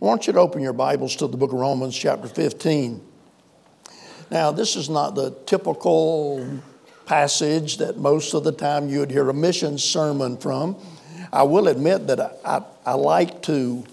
I 0.00 0.04
want 0.04 0.26
you 0.26 0.34
to 0.34 0.40
open 0.40 0.60
your 0.60 0.74
Bibles 0.74 1.16
to 1.16 1.26
the 1.26 1.38
book 1.38 1.54
of 1.54 1.58
Romans, 1.58 1.96
chapter 1.96 2.28
15. 2.28 3.00
Now, 4.30 4.52
this 4.52 4.76
is 4.76 4.90
not 4.90 5.14
the 5.14 5.30
typical 5.46 6.60
passage 7.06 7.78
that 7.78 7.96
most 7.96 8.34
of 8.34 8.44
the 8.44 8.52
time 8.52 8.90
you 8.90 8.98
would 8.98 9.10
hear 9.10 9.26
a 9.30 9.32
mission 9.32 9.78
sermon 9.78 10.36
from. 10.36 10.76
I 11.32 11.44
will 11.44 11.66
admit 11.66 12.08
that 12.08 12.20
I, 12.20 12.30
I, 12.44 12.62
I 12.84 12.92
like 12.92 13.40
to 13.44 13.84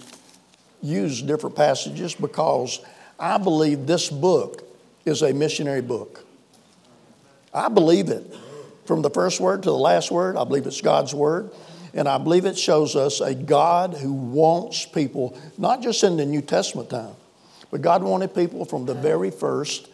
use 0.82 1.22
different 1.22 1.56
passages 1.56 2.16
because 2.16 2.82
I 3.18 3.38
believe 3.38 3.88
this 3.88 4.10
book 4.10 4.62
is 5.06 5.22
a 5.22 5.32
missionary 5.32 5.82
book. 5.82 6.26
I 7.54 7.70
believe 7.70 8.10
it. 8.10 8.36
From 8.84 9.04
the 9.04 9.10
first 9.10 9.40
word 9.40 9.64
to 9.64 9.70
the 9.70 9.78
last 9.78 10.12
word, 10.12 10.36
I 10.36 10.44
believe 10.44 10.68
it's 10.68 10.82
God's 10.82 11.16
word. 11.16 11.50
And 11.94 12.08
I 12.10 12.18
believe 12.18 12.46
it 12.46 12.58
shows 12.58 12.96
us 12.96 13.22
a 13.22 13.36
God 13.36 13.94
who 13.94 14.14
wants 14.14 14.86
people, 14.86 15.38
not 15.58 15.82
just 15.82 16.04
in 16.04 16.18
the 16.18 16.26
New 16.26 16.42
Testament 16.42 16.90
time, 16.90 17.16
but 17.70 17.82
God 17.82 18.04
wanted 18.04 18.34
people 18.34 18.66
from 18.66 18.86
the 18.86 18.96
very 18.96 19.30
first. 19.30 19.90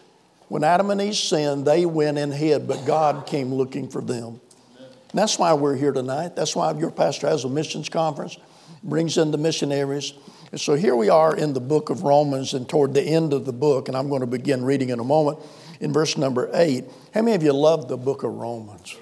When 0.47 0.63
Adam 0.63 0.89
and 0.89 1.01
Eve 1.01 1.15
sinned, 1.15 1.65
they 1.65 1.85
went 1.85 2.17
and 2.17 2.33
hid, 2.33 2.67
but 2.67 2.85
God 2.85 3.27
came 3.27 3.53
looking 3.53 3.89
for 3.89 4.01
them. 4.01 4.39
And 4.77 5.17
that's 5.17 5.37
why 5.37 5.53
we're 5.53 5.75
here 5.75 5.91
tonight. 5.91 6.35
That's 6.35 6.55
why 6.55 6.71
your 6.73 6.91
pastor 6.91 7.27
has 7.27 7.43
a 7.43 7.49
missions 7.49 7.89
conference, 7.89 8.37
brings 8.83 9.17
in 9.17 9.31
the 9.31 9.37
missionaries. 9.37 10.13
And 10.51 10.59
so 10.59 10.75
here 10.75 10.95
we 10.95 11.09
are 11.09 11.35
in 11.35 11.53
the 11.53 11.59
book 11.59 11.89
of 11.89 12.03
Romans 12.03 12.53
and 12.53 12.67
toward 12.67 12.93
the 12.93 13.03
end 13.03 13.33
of 13.33 13.45
the 13.45 13.53
book, 13.53 13.87
and 13.87 13.97
I'm 13.97 14.09
going 14.09 14.21
to 14.21 14.27
begin 14.27 14.63
reading 14.63 14.89
in 14.89 14.99
a 14.99 15.03
moment 15.03 15.39
in 15.79 15.93
verse 15.93 16.17
number 16.17 16.49
eight. 16.53 16.85
How 17.13 17.21
many 17.21 17.35
of 17.35 17.43
you 17.43 17.53
love 17.53 17.87
the 17.87 17.97
book 17.97 18.23
of 18.23 18.33
Romans? 18.33 18.95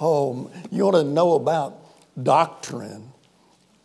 Oh, 0.00 0.50
you 0.70 0.84
want 0.84 0.96
to 0.96 1.04
know 1.04 1.34
about 1.34 1.78
doctrine 2.22 3.12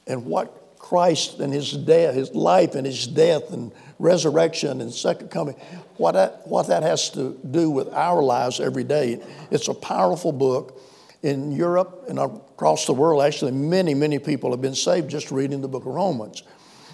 and 0.08 0.26
what 0.26 0.78
Christ 0.80 1.40
and 1.40 1.54
his 1.54 1.72
death, 1.74 2.16
his 2.16 2.34
life 2.34 2.74
and 2.76 2.86
his 2.86 3.06
death 3.06 3.52
and 3.52 3.72
resurrection 4.00 4.82
and 4.82 4.92
second 4.92 5.30
coming, 5.30 5.56
what 5.98 6.14
that, 6.14 6.48
what 6.48 6.68
that 6.68 6.84
has 6.84 7.10
to 7.12 7.38
do 7.52 7.70
with 7.70 7.90
our 7.90 8.24
lives 8.24 8.60
every 8.60 8.84
day. 8.84 9.22
It's 9.52 9.68
a 9.68 9.74
powerful 9.74 10.32
book. 10.32 10.82
In 11.22 11.52
Europe 11.52 12.06
and 12.08 12.18
across 12.18 12.86
the 12.86 12.94
world, 12.94 13.22
actually, 13.22 13.52
many, 13.52 13.94
many 13.94 14.20
people 14.20 14.52
have 14.52 14.62
been 14.62 14.74
saved 14.74 15.10
just 15.10 15.32
reading 15.32 15.60
the 15.60 15.68
book 15.68 15.86
of 15.86 15.94
Romans. 15.94 16.44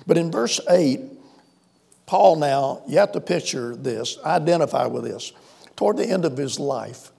But 0.08 0.18
in 0.18 0.32
verse 0.32 0.60
8, 0.68 1.00
Paul 2.08 2.38
now, 2.38 2.82
you 2.88 2.98
have 2.98 3.12
to 3.12 3.22
picture 3.22 3.76
this, 3.76 4.18
identify 4.26 4.88
with 4.88 5.04
this. 5.04 5.32
Toward 5.76 5.98
the 5.98 6.08
end 6.08 6.26
of 6.26 6.38
his 6.38 6.60
life, 6.60 7.12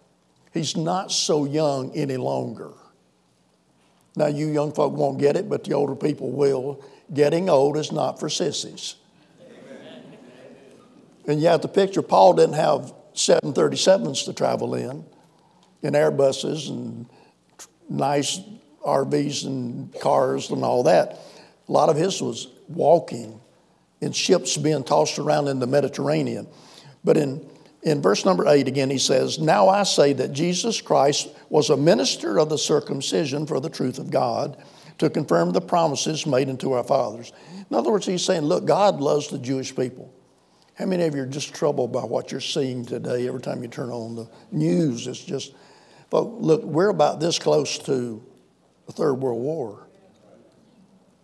he's 0.56 0.76
not 0.76 1.12
so 1.12 1.44
young 1.44 1.94
any 1.94 2.16
longer. 2.16 2.72
Now, 4.16 4.26
you 4.26 4.48
young 4.48 4.72
folk 4.72 4.94
won't 4.94 5.18
get 5.18 5.36
it, 5.36 5.48
but 5.48 5.64
the 5.64 5.74
older 5.74 5.94
people 5.94 6.30
will. 6.30 6.82
Getting 7.12 7.50
old 7.50 7.76
is 7.76 7.92
not 7.92 8.18
for 8.18 8.28
sissies. 8.28 8.96
Amen. 9.40 10.18
And 11.28 11.40
you 11.40 11.48
have 11.48 11.60
to 11.60 11.68
picture 11.68 12.02
Paul 12.02 12.32
didn't 12.34 12.54
have 12.54 12.94
737s 13.14 14.24
to 14.24 14.32
travel 14.32 14.74
in, 14.74 15.04
in 15.82 15.92
Airbuses 15.92 16.70
and 16.70 17.06
nice 17.88 18.40
RVs 18.84 19.44
and 19.46 19.92
cars 20.00 20.50
and 20.50 20.64
all 20.64 20.84
that. 20.84 21.18
A 21.68 21.72
lot 21.72 21.88
of 21.88 21.96
his 21.96 22.20
was 22.22 22.48
walking 22.68 23.40
in 24.00 24.12
ships 24.12 24.56
being 24.56 24.84
tossed 24.84 25.18
around 25.18 25.48
in 25.48 25.58
the 25.58 25.66
Mediterranean. 25.66 26.46
But 27.04 27.16
in, 27.16 27.48
in 27.86 28.02
verse 28.02 28.24
number 28.24 28.48
eight, 28.48 28.66
again, 28.66 28.90
he 28.90 28.98
says, 28.98 29.38
Now 29.38 29.68
I 29.68 29.84
say 29.84 30.12
that 30.14 30.32
Jesus 30.32 30.80
Christ 30.80 31.28
was 31.48 31.70
a 31.70 31.76
minister 31.76 32.36
of 32.40 32.48
the 32.48 32.58
circumcision 32.58 33.46
for 33.46 33.60
the 33.60 33.70
truth 33.70 34.00
of 34.00 34.10
God 34.10 34.56
to 34.98 35.08
confirm 35.08 35.52
the 35.52 35.60
promises 35.60 36.26
made 36.26 36.48
unto 36.48 36.72
our 36.72 36.82
fathers. 36.82 37.32
In 37.70 37.76
other 37.76 37.92
words, 37.92 38.04
he's 38.04 38.24
saying, 38.24 38.42
Look, 38.42 38.64
God 38.64 39.00
loves 39.00 39.28
the 39.28 39.38
Jewish 39.38 39.74
people. 39.74 40.12
How 40.74 40.86
many 40.86 41.04
of 41.04 41.14
you 41.14 41.22
are 41.22 41.26
just 41.26 41.54
troubled 41.54 41.92
by 41.92 42.00
what 42.00 42.32
you're 42.32 42.40
seeing 42.40 42.84
today 42.84 43.28
every 43.28 43.40
time 43.40 43.62
you 43.62 43.68
turn 43.68 43.90
on 43.90 44.16
the 44.16 44.28
news? 44.50 45.06
It's 45.06 45.22
just, 45.22 45.54
but 46.10 46.22
look, 46.22 46.64
we're 46.64 46.88
about 46.88 47.20
this 47.20 47.38
close 47.38 47.78
to 47.78 48.20
the 48.86 48.92
Third 48.92 49.14
World 49.14 49.40
War. 49.40 49.86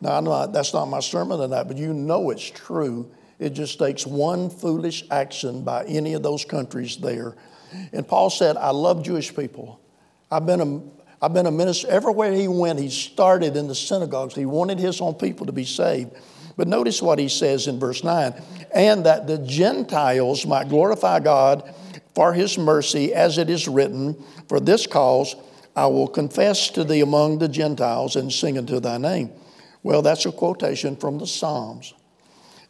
Now, 0.01 0.17
I 0.17 0.21
not, 0.21 0.53
that's 0.53 0.73
not 0.73 0.87
my 0.87 1.01
sermon 1.01 1.41
tonight, 1.41 1.65
but 1.65 1.77
you 1.77 1.93
know 1.93 2.31
it's 2.31 2.49
true. 2.49 3.11
It 3.43 3.55
just 3.55 3.79
takes 3.79 4.07
one 4.07 4.51
foolish 4.51 5.03
action 5.11 5.65
by 5.65 5.85
any 5.87 6.15
of 6.15 6.23
those 6.23 6.45
countries 6.45 6.97
there. 6.97 7.35
And 7.93 8.07
Paul 8.07 8.31
said, 8.31 8.57
I 8.57 8.71
love 8.71 9.03
Jewish 9.03 9.35
people. 9.35 9.81
I've 10.31 10.47
been 10.47 10.61
a, 10.61 11.25
I've 11.25 11.33
been 11.33 11.47
a 11.47 11.51
minister. 11.51 11.89
Everywhere 11.89 12.33
he 12.33 12.47
went, 12.47 12.79
he 12.79 12.89
started 12.89 13.57
in 13.57 13.67
the 13.67 13.75
synagogues. 13.75 14.37
He 14.37 14.47
wanted 14.47 14.79
his 14.79 15.01
own 15.01 15.15
people 15.15 15.47
to 15.47 15.53
be 15.53 15.65
saved. 15.65 16.13
But 16.57 16.69
notice 16.69 17.03
what 17.03 17.19
he 17.19 17.29
says 17.29 17.67
in 17.67 17.81
verse 17.81 18.05
9 18.05 18.35
and 18.73 19.07
that 19.07 19.27
the 19.27 19.39
Gentiles 19.39 20.47
might 20.47 20.69
glorify 20.69 21.19
God 21.19 21.75
for 22.15 22.33
his 22.33 22.57
mercy, 22.59 23.13
as 23.13 23.39
it 23.39 23.51
is 23.51 23.67
written, 23.67 24.23
For 24.49 24.61
this 24.61 24.87
cause 24.87 25.35
I 25.75 25.87
will 25.87 26.07
confess 26.07 26.69
to 26.71 26.85
thee 26.85 27.01
among 27.01 27.39
the 27.39 27.49
Gentiles 27.49 28.15
and 28.15 28.33
sing 28.33 28.57
unto 28.57 28.79
thy 28.79 28.99
name. 28.99 29.33
Well, 29.83 30.03
that's 30.03 30.27
a 30.27 30.33
quotation 30.33 30.95
from 30.95 31.19
the 31.19 31.27
Psalms. 31.27 31.95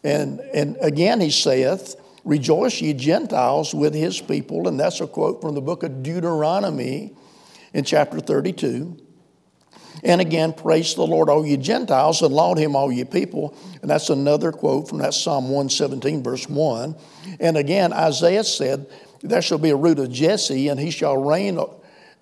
And, 0.05 0.41
and 0.41 0.77
again, 0.81 1.21
he 1.21 1.31
saith, 1.31 1.97
Rejoice, 2.25 2.81
ye 2.81 2.93
Gentiles, 2.93 3.75
with 3.75 3.95
his 3.95 4.21
people. 4.21 4.69
And 4.69 4.79
that's 4.79 5.01
a 5.01 5.07
quote 5.07 5.41
from 5.41 5.55
the 5.55 5.61
book 5.61 5.83
of 5.83 6.03
Deuteronomy 6.03 7.17
in 7.73 7.85
chapter 7.85 8.21
32. 8.21 8.97
And 10.05 10.21
again, 10.21 10.53
praise 10.53 10.95
the 10.95 11.07
Lord, 11.07 11.29
all 11.29 11.47
ye 11.47 11.57
Gentiles, 11.57 12.23
and 12.23 12.35
laud 12.35 12.59
him, 12.59 12.75
all 12.75 12.91
ye 12.91 13.05
people. 13.05 13.57
And 13.83 13.91
that's 13.91 14.11
another 14.11 14.53
quote 14.53 14.89
from 14.89 14.99
that 14.99 15.15
Psalm 15.15 15.45
117, 15.45 16.23
verse 16.23 16.49
1. 16.49 16.97
And 17.41 17.57
again, 17.57 17.93
Isaiah 17.93 18.45
said, 18.45 18.87
There 19.23 19.43
shall 19.43 19.59
be 19.59 19.71
a 19.71 19.77
root 19.77 19.99
of 19.99 20.11
Jesse, 20.11 20.69
and 20.69 20.79
he 20.79 20.91
shall 20.91 21.17
reign 21.17 21.59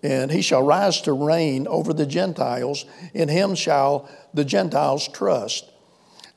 and 0.02 0.30
he 0.30 0.40
shall 0.40 0.62
rise 0.62 1.02
to 1.02 1.12
reign 1.12 1.66
over 1.66 1.92
the 1.92 2.06
Gentiles. 2.06 2.86
In 3.12 3.28
him 3.28 3.54
shall 3.54 4.08
the 4.32 4.44
Gentiles 4.44 5.06
trust. 5.08 5.69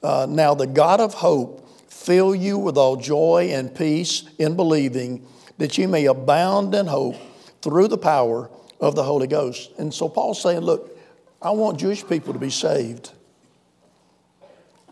Uh, 0.04 0.28
now, 0.30 0.54
the 0.54 0.68
God 0.68 1.00
of 1.00 1.14
hope 1.14 1.68
fill 1.90 2.36
you 2.36 2.58
with 2.58 2.78
all 2.78 2.98
joy 2.98 3.50
and 3.54 3.74
peace 3.74 4.24
in 4.38 4.56
believing, 4.56 5.26
that 5.58 5.78
you 5.78 5.88
may 5.88 6.06
abound 6.06 6.76
in 6.76 6.88
hope 6.88 7.16
through 7.62 7.88
the 7.88 7.98
power 7.98 8.50
of 8.82 8.96
the 8.96 9.04
Holy 9.04 9.28
Ghost. 9.28 9.72
And 9.78 9.94
so 9.94 10.10
Paul's 10.10 10.42
saying, 10.42 10.60
Look, 10.60 10.98
I 11.42 11.52
want 11.52 11.80
Jewish 11.80 12.06
people 12.06 12.34
to 12.34 12.40
be 12.40 12.50
saved. 12.50 13.12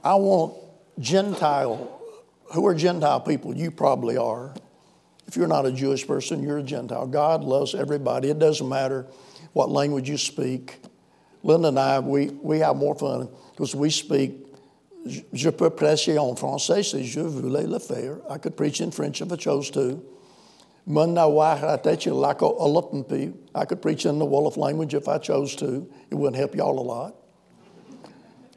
I 0.03 0.15
want 0.15 0.55
Gentile, 0.99 2.01
who 2.53 2.65
are 2.65 2.73
Gentile 2.73 3.19
people? 3.19 3.55
You 3.55 3.71
probably 3.71 4.17
are. 4.17 4.53
If 5.27 5.35
you're 5.35 5.47
not 5.47 5.65
a 5.65 5.71
Jewish 5.71 6.07
person, 6.07 6.41
you're 6.43 6.57
a 6.57 6.63
Gentile. 6.63 7.07
God 7.07 7.43
loves 7.43 7.75
everybody. 7.75 8.29
It 8.29 8.39
doesn't 8.39 8.67
matter 8.67 9.05
what 9.53 9.69
language 9.69 10.09
you 10.09 10.17
speak. 10.17 10.79
Linda 11.43 11.69
and 11.69 11.79
I, 11.79 11.99
we, 11.99 12.27
we 12.29 12.59
have 12.59 12.75
more 12.75 12.95
fun 12.95 13.29
because 13.51 13.75
we 13.75 13.89
speak. 13.89 14.40
Je 15.05 15.49
peux 15.49 15.69
prêcher 15.69 16.19
en 16.19 16.35
français 16.35 16.83
si 16.83 17.05
je 17.05 17.21
voulais 17.21 17.65
le 17.65 17.79
faire. 17.79 18.17
I 18.29 18.37
could 18.37 18.55
preach 18.55 18.81
in 18.81 18.91
French 18.91 19.21
if 19.21 19.31
I 19.31 19.35
chose 19.35 19.71
to. 19.71 20.01
I 20.87 21.05
could 23.65 23.81
preach 23.81 24.05
in 24.05 24.19
the 24.19 24.25
Wolof 24.25 24.57
language 24.57 24.93
if 24.93 25.07
I 25.07 25.17
chose 25.17 25.55
to. 25.57 25.87
It 26.09 26.15
wouldn't 26.15 26.37
help 26.37 26.55
y'all 26.55 26.79
a 26.79 26.81
lot. 26.81 27.15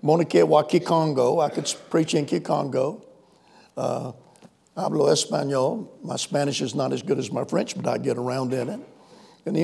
I 0.02 1.48
could 1.48 1.74
preach 1.90 2.14
in 2.14 2.26
Kikongo. 2.26 3.02
Uh, 3.76 4.12
Hablo 4.76 5.10
Espanol. 5.10 5.90
My 6.02 6.16
Spanish 6.16 6.60
is 6.60 6.74
not 6.74 6.92
as 6.92 7.02
good 7.02 7.18
as 7.18 7.30
my 7.30 7.44
French, 7.44 7.76
but 7.76 7.86
I 7.86 7.98
get 7.98 8.18
around 8.18 8.52
in 8.52 8.68
it. 8.68 8.80
And. 9.46 9.56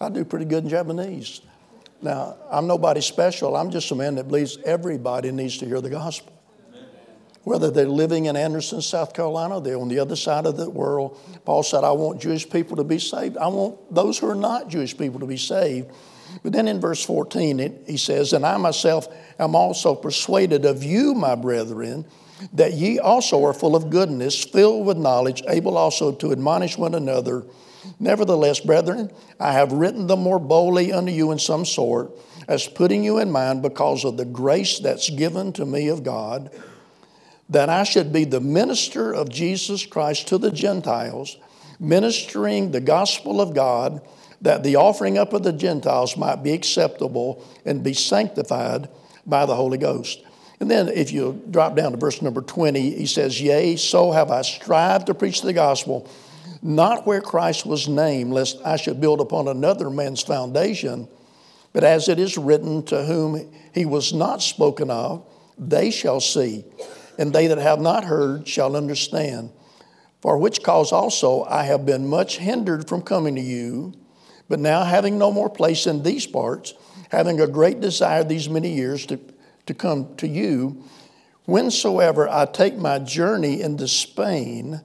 I 0.00 0.08
do 0.08 0.24
pretty 0.24 0.46
good 0.46 0.64
in 0.64 0.70
Japanese. 0.70 1.42
Now, 2.02 2.36
I'm 2.50 2.66
nobody 2.66 3.00
special. 3.00 3.56
I'm 3.56 3.70
just 3.70 3.90
a 3.90 3.94
man 3.94 4.16
that 4.16 4.28
believes 4.28 4.58
everybody 4.64 5.30
needs 5.32 5.58
to 5.58 5.66
hear 5.66 5.80
the 5.80 5.90
gospel. 5.90 6.32
Whether 7.42 7.70
they're 7.70 7.86
living 7.86 8.24
in 8.26 8.36
Anderson, 8.36 8.82
South 8.82 9.14
Carolina, 9.14 9.60
they're 9.60 9.78
on 9.78 9.86
the 9.86 10.00
other 10.00 10.16
side 10.16 10.46
of 10.46 10.56
the 10.56 10.68
world. 10.68 11.16
Paul 11.44 11.62
said, 11.62 11.84
I 11.84 11.92
want 11.92 12.20
Jewish 12.20 12.48
people 12.50 12.76
to 12.76 12.84
be 12.84 12.98
saved. 12.98 13.36
I 13.36 13.46
want 13.46 13.94
those 13.94 14.18
who 14.18 14.28
are 14.28 14.34
not 14.34 14.68
Jewish 14.68 14.98
people 14.98 15.20
to 15.20 15.26
be 15.26 15.36
saved. 15.36 15.92
But 16.42 16.52
then 16.52 16.66
in 16.66 16.80
verse 16.80 17.04
14, 17.04 17.60
it, 17.60 17.84
he 17.86 17.96
says, 17.98 18.32
And 18.32 18.44
I 18.44 18.56
myself 18.56 19.06
am 19.38 19.54
also 19.54 19.94
persuaded 19.94 20.64
of 20.64 20.82
you, 20.82 21.14
my 21.14 21.36
brethren, 21.36 22.04
that 22.52 22.72
ye 22.72 22.98
also 22.98 23.44
are 23.44 23.54
full 23.54 23.76
of 23.76 23.90
goodness, 23.90 24.44
filled 24.44 24.84
with 24.84 24.96
knowledge, 24.96 25.42
able 25.48 25.78
also 25.78 26.12
to 26.12 26.32
admonish 26.32 26.76
one 26.76 26.94
another. 26.94 27.44
Nevertheless, 27.98 28.60
brethren, 28.60 29.10
I 29.40 29.52
have 29.52 29.72
written 29.72 30.06
the 30.06 30.16
more 30.16 30.38
boldly 30.38 30.92
unto 30.92 31.12
you 31.12 31.32
in 31.32 31.38
some 31.38 31.64
sort, 31.64 32.10
as 32.48 32.68
putting 32.68 33.02
you 33.04 33.18
in 33.18 33.30
mind 33.30 33.62
because 33.62 34.04
of 34.04 34.16
the 34.16 34.24
grace 34.24 34.78
that's 34.78 35.10
given 35.10 35.52
to 35.54 35.64
me 35.64 35.88
of 35.88 36.04
God, 36.04 36.50
that 37.48 37.68
I 37.68 37.84
should 37.84 38.12
be 38.12 38.24
the 38.24 38.40
minister 38.40 39.12
of 39.12 39.28
Jesus 39.28 39.86
Christ 39.86 40.28
to 40.28 40.38
the 40.38 40.50
Gentiles, 40.50 41.36
ministering 41.78 42.70
the 42.70 42.80
gospel 42.80 43.40
of 43.40 43.54
God 43.54 44.00
that 44.40 44.62
the 44.62 44.76
offering 44.76 45.18
up 45.18 45.32
of 45.32 45.42
the 45.42 45.52
Gentiles 45.52 46.16
might 46.16 46.42
be 46.42 46.52
acceptable 46.52 47.44
and 47.64 47.82
be 47.82 47.94
sanctified 47.94 48.88
by 49.24 49.46
the 49.46 49.54
Holy 49.54 49.78
Ghost. 49.78 50.22
And 50.60 50.70
then 50.70 50.88
if 50.88 51.12
you 51.12 51.42
drop 51.50 51.76
down 51.76 51.92
to 51.92 51.98
verse 51.98 52.22
number 52.22 52.40
20, 52.40 52.96
he 52.96 53.06
says, 53.06 53.40
Yea, 53.40 53.76
so 53.76 54.12
have 54.12 54.30
I 54.30 54.42
strived 54.42 55.06
to 55.06 55.14
preach 55.14 55.42
the 55.42 55.52
gospel, 55.52 56.08
not 56.62 57.06
where 57.06 57.20
Christ 57.20 57.66
was 57.66 57.88
named, 57.88 58.32
lest 58.32 58.58
I 58.64 58.76
should 58.76 59.00
build 59.00 59.20
upon 59.20 59.48
another 59.48 59.90
man's 59.90 60.22
foundation. 60.22 61.08
But 61.72 61.84
as 61.84 62.08
it 62.08 62.18
is 62.18 62.38
written, 62.38 62.82
to 62.84 63.04
whom 63.04 63.52
he 63.74 63.84
was 63.84 64.12
not 64.12 64.42
spoken 64.42 64.90
of, 64.90 65.26
they 65.58 65.90
shall 65.90 66.20
see, 66.20 66.64
and 67.18 67.32
they 67.32 67.46
that 67.46 67.58
have 67.58 67.80
not 67.80 68.04
heard 68.04 68.48
shall 68.48 68.76
understand. 68.76 69.50
For 70.22 70.38
which 70.38 70.62
cause 70.62 70.92
also 70.92 71.44
I 71.44 71.64
have 71.64 71.86
been 71.86 72.08
much 72.08 72.38
hindered 72.38 72.88
from 72.88 73.02
coming 73.02 73.34
to 73.34 73.40
you, 73.40 73.92
but 74.48 74.60
now 74.60 74.84
having 74.84 75.18
no 75.18 75.30
more 75.30 75.50
place 75.50 75.86
in 75.86 76.02
these 76.02 76.26
parts, 76.26 76.74
having 77.10 77.40
a 77.40 77.46
great 77.46 77.80
desire 77.80 78.24
these 78.24 78.48
many 78.48 78.72
years 78.72 79.06
to 79.06 79.18
to 79.66 79.74
come 79.74 80.16
to 80.16 80.26
you. 80.26 80.82
Whensoever 81.46 82.28
I 82.28 82.46
take 82.46 82.76
my 82.76 82.98
journey 82.98 83.60
into 83.60 83.86
Spain, 83.86 84.80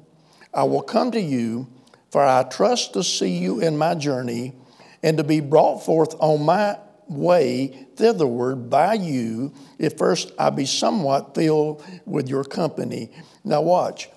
I 0.54 0.64
will 0.64 0.82
come 0.82 1.12
to 1.12 1.22
you, 1.22 1.68
for 2.12 2.24
I 2.24 2.44
trust 2.44 2.94
to 2.94 3.04
see 3.04 3.38
you 3.38 3.62
in 3.62 3.78
my 3.78 3.96
journey 3.96 4.54
and 5.02 5.18
to 5.18 5.24
be 5.24 5.40
brought 5.40 5.86
forth 5.86 6.16
on 6.20 6.44
my 6.44 6.78
way 7.08 7.88
thitherward 7.96 8.70
by 8.70 8.94
you, 8.94 9.54
if 9.80 9.98
first 9.98 10.32
I 10.38 10.50
be 10.50 10.66
somewhat 10.66 11.36
filled 11.36 11.84
with 12.06 12.30
your 12.30 12.44
company. 12.44 13.12
Now, 13.44 13.62
watch. 13.62 14.10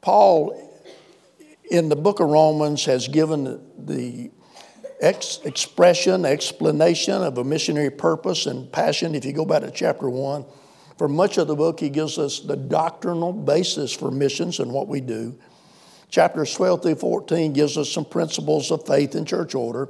Paul, 0.00 0.56
in 1.70 1.88
the 1.88 1.96
book 1.96 2.20
of 2.20 2.28
Romans, 2.28 2.84
has 2.84 3.08
given 3.08 3.60
the 3.78 4.30
ex- 5.00 5.40
expression, 5.44 6.24
explanation 6.24 7.22
of 7.22 7.38
a 7.38 7.44
missionary 7.44 7.90
purpose 7.90 8.46
and 8.46 8.70
passion. 8.70 9.14
If 9.14 9.24
you 9.24 9.32
go 9.32 9.44
back 9.44 9.62
to 9.62 9.70
chapter 9.70 10.08
one, 10.08 10.44
for 10.96 11.08
much 11.08 11.36
of 11.36 11.46
the 11.46 11.56
book, 11.56 11.80
he 11.80 11.90
gives 11.90 12.18
us 12.18 12.40
the 12.40 12.56
doctrinal 12.56 13.32
basis 13.32 13.92
for 13.92 14.10
missions 14.10 14.60
and 14.60 14.72
what 14.72 14.88
we 14.88 15.00
do. 15.00 15.38
Chapters 16.08 16.54
12 16.54 16.82
through 16.82 16.94
14 16.96 17.52
gives 17.52 17.76
us 17.76 17.90
some 17.90 18.04
principles 18.04 18.70
of 18.70 18.86
faith 18.86 19.14
and 19.14 19.26
church 19.26 19.54
order. 19.54 19.88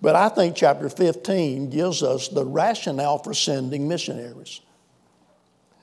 But 0.00 0.16
I 0.16 0.28
think 0.28 0.56
chapter 0.56 0.88
15 0.88 1.70
gives 1.70 2.02
us 2.02 2.28
the 2.28 2.44
rationale 2.44 3.18
for 3.18 3.34
sending 3.34 3.88
missionaries. 3.88 4.60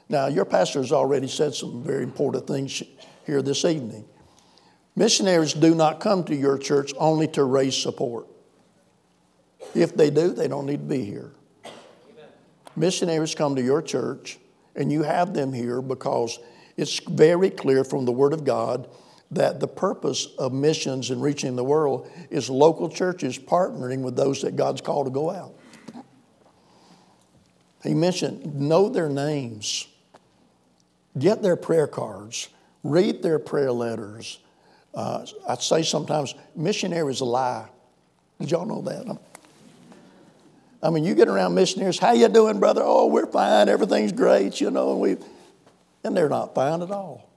Now, 0.09 0.27
your 0.27 0.45
pastor 0.45 0.79
has 0.79 0.91
already 0.91 1.27
said 1.27 1.55
some 1.55 1.83
very 1.83 2.03
important 2.03 2.45
things 2.45 2.83
here 3.25 3.41
this 3.41 3.63
evening. 3.63 4.05
Missionaries 4.95 5.53
do 5.53 5.73
not 5.73 6.01
come 6.01 6.23
to 6.25 6.35
your 6.35 6.57
church 6.57 6.91
only 6.97 7.27
to 7.29 7.45
raise 7.45 7.77
support. 7.77 8.27
If 9.73 9.95
they 9.95 10.09
do, 10.09 10.33
they 10.33 10.49
don't 10.49 10.65
need 10.65 10.81
to 10.81 10.95
be 10.95 11.05
here. 11.05 11.31
Amen. 11.63 12.27
Missionaries 12.75 13.33
come 13.33 13.55
to 13.55 13.61
your 13.61 13.81
church, 13.81 14.37
and 14.75 14.91
you 14.91 15.03
have 15.03 15.33
them 15.33 15.53
here 15.53 15.81
because 15.81 16.39
it's 16.75 16.99
very 16.99 17.49
clear 17.49 17.85
from 17.85 18.03
the 18.03 18.11
Word 18.11 18.33
of 18.33 18.43
God 18.43 18.89
that 19.31 19.59
the 19.59 19.67
purpose 19.67 20.27
of 20.37 20.51
missions 20.51 21.09
and 21.09 21.21
reaching 21.21 21.55
the 21.55 21.63
world 21.63 22.09
is 22.29 22.49
local 22.49 22.89
churches 22.89 23.39
partnering 23.39 24.01
with 24.01 24.15
those 24.15 24.41
that 24.41 24.55
God's 24.55 24.81
called 24.81 25.07
to 25.07 25.11
go 25.11 25.29
out. 25.29 25.53
He 27.83 27.93
mentioned 27.93 28.55
know 28.55 28.89
their 28.89 29.09
names, 29.09 29.87
get 31.17 31.41
their 31.41 31.55
prayer 31.55 31.87
cards, 31.87 32.49
read 32.83 33.23
their 33.23 33.39
prayer 33.39 33.71
letters. 33.71 34.39
Uh, 34.93 35.25
I 35.47 35.55
say 35.55 35.83
sometimes 35.83 36.35
missionaries 36.55 37.21
lie. 37.21 37.67
Did 38.39 38.51
y'all 38.51 38.65
know 38.65 38.81
that? 38.81 39.17
I 40.83 40.89
mean, 40.89 41.03
you 41.03 41.15
get 41.15 41.27
around 41.27 41.55
missionaries, 41.55 41.99
how 41.99 42.11
you 42.11 42.27
doing, 42.27 42.59
brother? 42.59 42.81
Oh, 42.83 43.05
we're 43.05 43.27
fine, 43.27 43.69
everything's 43.69 44.11
great, 44.11 44.59
you 44.59 44.71
know, 44.71 44.91
and 44.91 44.99
we 44.99 45.17
and 46.03 46.17
they're 46.17 46.29
not 46.29 46.53
fine 46.53 46.81
at 46.81 46.91
all. 46.91 47.30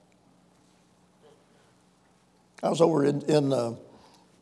I 2.65 2.69
was 2.69 2.81
over 2.81 3.05
in, 3.05 3.21
in 3.23 3.53
uh, 3.53 3.75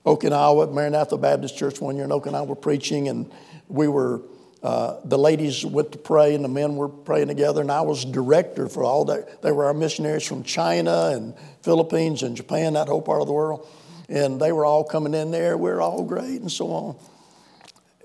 Okinawa 0.06 0.68
at 0.68 0.74
Maranatha 0.74 1.18
Baptist 1.18 1.58
Church 1.58 1.82
one 1.82 1.98
year 1.98 2.06
in 2.06 2.12
Okinawa 2.12 2.60
preaching, 2.62 3.10
and 3.10 3.30
we 3.68 3.90
were 3.90 4.22
uh, 4.64 5.02
the 5.04 5.18
ladies 5.18 5.66
went 5.66 5.92
to 5.92 5.98
pray 5.98 6.34
and 6.34 6.42
the 6.42 6.50
men 6.50 6.78
were 6.78 6.88
praying 6.88 7.28
together, 7.28 7.60
and 7.60 7.70
I 7.70 7.82
was 7.82 8.06
director 8.06 8.70
for 8.70 8.86
all 8.86 9.04
that. 9.06 9.42
They 9.42 9.52
were 9.52 9.66
our 9.66 9.74
missionaries 9.74 10.26
from 10.26 10.44
China 10.44 11.12
and 11.14 11.34
Philippines 11.64 12.24
and 12.24 12.38
Japan, 12.38 12.74
that 12.74 12.88
whole 12.88 13.02
part 13.02 13.20
of 13.20 13.28
the 13.28 13.34
world, 13.34 13.68
and 14.08 14.40
they 14.40 14.54
were 14.54 14.64
all 14.64 14.86
coming 14.86 15.14
in 15.14 15.32
there. 15.32 15.58
We 15.58 15.64
we're 15.64 15.82
all 15.82 16.04
great 16.04 16.40
and 16.40 16.50
so 16.50 16.72
on. 16.72 16.96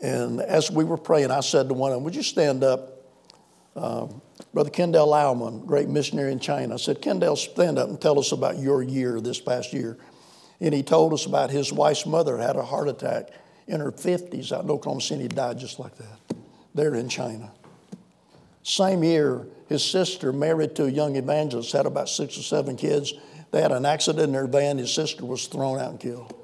And 0.03 0.41
as 0.41 0.69
we 0.69 0.83
were 0.83 0.97
praying, 0.97 1.31
I 1.31 1.41
said 1.41 1.69
to 1.69 1.75
one 1.75 1.93
of 1.93 1.99
them, 1.99 2.05
Would 2.05 2.17
you 2.17 2.25
stand 2.25 2.65
up? 2.65 2.91
Um, 3.77 4.21
Brother 4.53 4.71
Kendall 4.71 5.09
Lauman, 5.09 5.67
great 5.67 5.89
missionary 5.89 6.33
in 6.33 6.41
China, 6.41 6.79
said, 6.79 7.03
Kendall, 7.03 7.37
stand 7.37 7.79
up 7.79 7.89
and 7.89 8.01
tell 8.01 8.19
us 8.19 8.33
about 8.33 8.59
your 8.59 8.83
year 8.83 9.21
this 9.21 9.41
past 9.41 9.73
year. 9.73 9.99
And 10.61 10.75
he 10.75 10.83
told 10.83 11.13
us 11.13 11.27
about 11.27 11.51
his 11.51 11.73
wife's 11.73 12.07
mother 12.07 12.39
had 12.39 12.57
a 12.57 12.63
heart 12.63 12.89
attack 12.89 13.31
in 13.67 13.81
her 13.81 13.93
50s 13.93 14.51
out 14.51 14.65
in 14.65 14.71
Oklahoma 14.71 15.01
City. 15.01 15.29
Died 15.29 15.59
just 15.59 15.79
like 15.79 15.97
that. 15.97 16.37
There 16.75 16.95
in 16.95 17.09
China. 17.09 17.53
Same 18.63 19.05
year, 19.05 19.47
his 19.69 19.85
sister, 19.85 20.33
married 20.33 20.75
to 20.77 20.85
a 20.85 20.91
young 20.91 21.17
evangelist, 21.17 21.73
had 21.73 21.87
about 21.87 22.09
six 22.09 22.37
or 22.39 22.43
seven 22.43 22.77
kids. 22.77 23.13
They 23.51 23.63
had 23.63 23.73
an 23.73 23.87
accident 23.87 24.25
in 24.25 24.33
their 24.33 24.47
van. 24.47 24.79
His 24.79 24.93
sister 24.93 25.25
was 25.25 25.47
thrown 25.47 25.79
out 25.79 25.91
and 25.91 26.01
killed. 26.01 26.35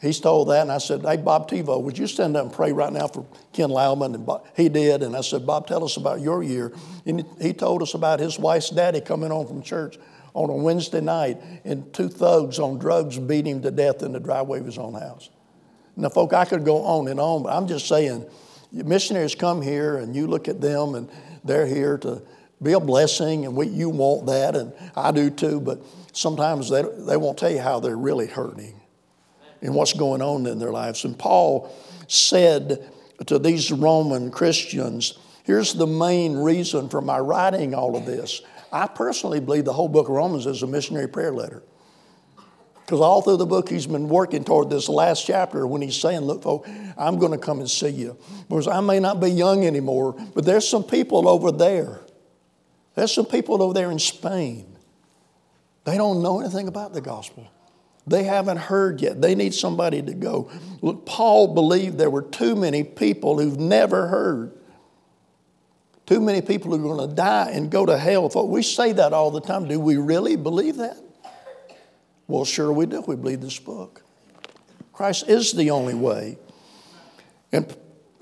He's 0.00 0.20
told 0.20 0.48
that, 0.48 0.62
and 0.62 0.70
I 0.70 0.78
said, 0.78 1.02
Hey, 1.02 1.16
Bob 1.16 1.50
Tivo, 1.50 1.82
would 1.82 1.98
you 1.98 2.06
stand 2.06 2.36
up 2.36 2.44
and 2.44 2.52
pray 2.52 2.72
right 2.72 2.92
now 2.92 3.08
for 3.08 3.26
Ken 3.52 3.68
Lauman? 3.68 4.14
And 4.14 4.24
Bob, 4.24 4.46
he 4.56 4.68
did, 4.68 5.02
and 5.02 5.16
I 5.16 5.22
said, 5.22 5.44
Bob, 5.44 5.66
tell 5.66 5.84
us 5.84 5.96
about 5.96 6.20
your 6.20 6.42
year. 6.42 6.72
And 7.04 7.24
he 7.40 7.52
told 7.52 7.82
us 7.82 7.94
about 7.94 8.20
his 8.20 8.38
wife's 8.38 8.70
daddy 8.70 9.00
coming 9.00 9.30
home 9.30 9.48
from 9.48 9.60
church 9.60 9.98
on 10.34 10.50
a 10.50 10.54
Wednesday 10.54 11.00
night, 11.00 11.40
and 11.64 11.92
two 11.92 12.08
thugs 12.08 12.60
on 12.60 12.78
drugs 12.78 13.18
beat 13.18 13.46
him 13.46 13.60
to 13.62 13.72
death 13.72 14.02
in 14.02 14.12
the 14.12 14.20
driveway 14.20 14.60
of 14.60 14.66
his 14.66 14.78
own 14.78 14.94
house. 14.94 15.30
Now, 15.96 16.10
folk, 16.10 16.32
I 16.32 16.44
could 16.44 16.64
go 16.64 16.84
on 16.84 17.08
and 17.08 17.18
on, 17.18 17.42
but 17.42 17.52
I'm 17.52 17.66
just 17.66 17.88
saying, 17.88 18.24
missionaries 18.70 19.34
come 19.34 19.60
here, 19.60 19.96
and 19.96 20.14
you 20.14 20.28
look 20.28 20.46
at 20.46 20.60
them, 20.60 20.94
and 20.94 21.10
they're 21.42 21.66
here 21.66 21.98
to 21.98 22.22
be 22.62 22.72
a 22.74 22.80
blessing, 22.80 23.46
and 23.46 23.56
we, 23.56 23.66
you 23.66 23.90
want 23.90 24.26
that, 24.26 24.54
and 24.54 24.72
I 24.94 25.10
do 25.10 25.28
too, 25.28 25.60
but 25.60 25.80
sometimes 26.12 26.70
they, 26.70 26.82
they 26.82 27.16
won't 27.16 27.36
tell 27.36 27.50
you 27.50 27.60
how 27.60 27.80
they're 27.80 27.96
really 27.96 28.28
hurting 28.28 28.77
and 29.62 29.74
what's 29.74 29.92
going 29.92 30.22
on 30.22 30.46
in 30.46 30.58
their 30.58 30.72
lives. 30.72 31.04
And 31.04 31.18
Paul 31.18 31.74
said 32.06 32.90
to 33.26 33.38
these 33.38 33.70
Roman 33.72 34.30
Christians, 34.30 35.18
here's 35.44 35.74
the 35.74 35.86
main 35.86 36.36
reason 36.36 36.88
for 36.88 37.00
my 37.00 37.18
writing 37.18 37.74
all 37.74 37.96
of 37.96 38.06
this. 38.06 38.42
I 38.72 38.86
personally 38.86 39.40
believe 39.40 39.64
the 39.64 39.72
whole 39.72 39.88
book 39.88 40.08
of 40.08 40.14
Romans 40.14 40.46
is 40.46 40.62
a 40.62 40.66
missionary 40.66 41.08
prayer 41.08 41.32
letter. 41.32 41.62
Because 42.88 43.00
all 43.00 43.20
through 43.20 43.36
the 43.36 43.46
book, 43.46 43.68
he's 43.68 43.86
been 43.86 44.08
working 44.08 44.44
toward 44.44 44.70
this 44.70 44.88
last 44.88 45.26
chapter 45.26 45.66
when 45.66 45.82
he's 45.82 46.00
saying, 46.00 46.22
Look, 46.22 46.42
folks, 46.42 46.70
I'm 46.96 47.18
going 47.18 47.32
to 47.32 47.38
come 47.38 47.58
and 47.60 47.70
see 47.70 47.90
you. 47.90 48.16
Because 48.48 48.66
I 48.66 48.80
may 48.80 48.98
not 48.98 49.20
be 49.20 49.30
young 49.30 49.66
anymore, 49.66 50.16
but 50.34 50.46
there's 50.46 50.66
some 50.66 50.84
people 50.84 51.28
over 51.28 51.52
there. 51.52 52.00
There's 52.94 53.12
some 53.12 53.26
people 53.26 53.62
over 53.62 53.74
there 53.74 53.90
in 53.90 53.98
Spain. 53.98 54.74
They 55.84 55.98
don't 55.98 56.22
know 56.22 56.40
anything 56.40 56.66
about 56.66 56.94
the 56.94 57.02
gospel. 57.02 57.46
They 58.08 58.24
haven't 58.24 58.56
heard 58.56 59.00
yet. 59.00 59.20
They 59.20 59.34
need 59.34 59.54
somebody 59.54 60.02
to 60.02 60.14
go. 60.14 60.50
Look, 60.80 61.06
Paul 61.06 61.54
believed 61.54 61.98
there 61.98 62.10
were 62.10 62.22
too 62.22 62.56
many 62.56 62.84
people 62.84 63.38
who've 63.38 63.58
never 63.58 64.08
heard. 64.08 64.52
Too 66.06 66.20
many 66.20 66.40
people 66.40 66.70
who 66.70 66.84
are 66.84 66.96
going 66.96 67.08
to 67.10 67.14
die 67.14 67.50
and 67.50 67.70
go 67.70 67.84
to 67.84 67.98
hell. 67.98 68.30
We 68.46 68.62
say 68.62 68.92
that 68.92 69.12
all 69.12 69.30
the 69.30 69.42
time. 69.42 69.68
Do 69.68 69.78
we 69.78 69.96
really 69.96 70.36
believe 70.36 70.76
that? 70.76 70.96
Well, 72.26 72.44
sure 72.44 72.72
we 72.72 72.86
do. 72.86 73.02
We 73.02 73.16
believe 73.16 73.40
this 73.40 73.58
book. 73.58 74.02
Christ 74.92 75.28
is 75.28 75.52
the 75.52 75.70
only 75.70 75.94
way. 75.94 76.38
And 77.52 77.74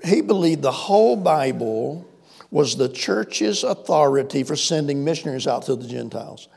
he 0.03 0.21
believed 0.21 0.61
the 0.61 0.71
whole 0.71 1.15
Bible 1.15 2.05
was 2.51 2.77
the 2.77 2.89
church's 2.89 3.63
authority 3.63 4.43
for 4.43 4.55
sending 4.55 5.03
missionaries 5.03 5.47
out 5.47 5.63
to 5.63 5.75
the 5.75 5.87
Gentiles. 5.87 6.47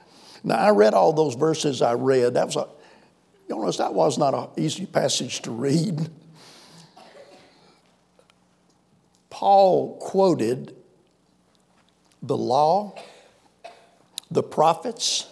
Now, 0.44 0.56
I 0.56 0.70
read 0.70 0.94
all 0.94 1.12
those 1.12 1.34
verses 1.34 1.82
I 1.82 1.92
read. 1.94 2.34
That 2.34 2.46
was 2.46 2.56
a, 2.56 2.68
you 3.50 3.56
notice 3.56 3.78
that 3.78 3.94
was 3.94 4.16
not 4.16 4.32
an 4.32 4.48
easy 4.56 4.86
passage 4.86 5.42
to 5.42 5.50
read. 5.50 6.08
Paul 9.28 9.96
quoted 9.98 10.76
the 12.22 12.36
law, 12.36 12.94
the 14.30 14.44
prophets, 14.44 15.26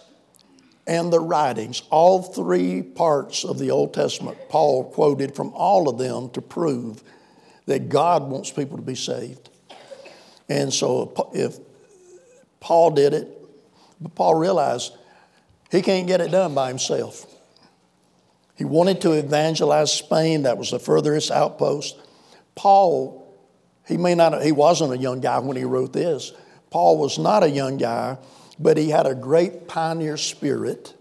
and 0.84 1.12
the 1.12 1.20
writings, 1.20 1.82
all 1.90 2.22
three 2.22 2.82
parts 2.82 3.44
of 3.44 3.58
the 3.58 3.70
Old 3.70 3.94
Testament. 3.94 4.36
Paul 4.48 4.90
quoted 4.90 5.36
from 5.36 5.52
all 5.54 5.88
of 5.88 5.98
them 5.98 6.30
to 6.30 6.42
prove 6.42 7.04
that 7.66 7.88
God 7.88 8.24
wants 8.24 8.50
people 8.50 8.78
to 8.78 8.82
be 8.82 8.96
saved. 8.96 9.48
And 10.48 10.72
so 10.72 11.30
if 11.34 11.58
Paul 12.58 12.90
did 12.92 13.14
it, 13.14 13.28
but 14.00 14.14
Paul 14.16 14.34
realized 14.34 14.92
he 15.70 15.82
can't 15.82 16.08
get 16.08 16.20
it 16.20 16.32
done 16.32 16.54
by 16.54 16.68
himself. 16.68 17.26
He 18.58 18.64
wanted 18.64 19.00
to 19.02 19.12
evangelize 19.12 19.92
Spain, 19.92 20.42
that 20.42 20.58
was 20.58 20.72
the 20.72 20.80
furthest 20.80 21.30
outpost. 21.30 21.96
Paul, 22.56 23.24
He 23.86 23.96
may 23.96 24.16
not, 24.16 24.42
he 24.42 24.52
wasn't 24.52 24.92
a 24.92 24.98
young 24.98 25.20
guy 25.20 25.38
when 25.38 25.56
he 25.56 25.64
wrote 25.64 25.92
this. 25.92 26.32
Paul 26.70 26.98
was 26.98 27.18
not 27.18 27.44
a 27.44 27.48
young 27.48 27.78
guy, 27.78 28.18
but 28.58 28.76
he 28.76 28.90
had 28.90 29.06
a 29.06 29.14
great 29.14 29.68
pioneer 29.68 30.16
spirit. 30.16 30.92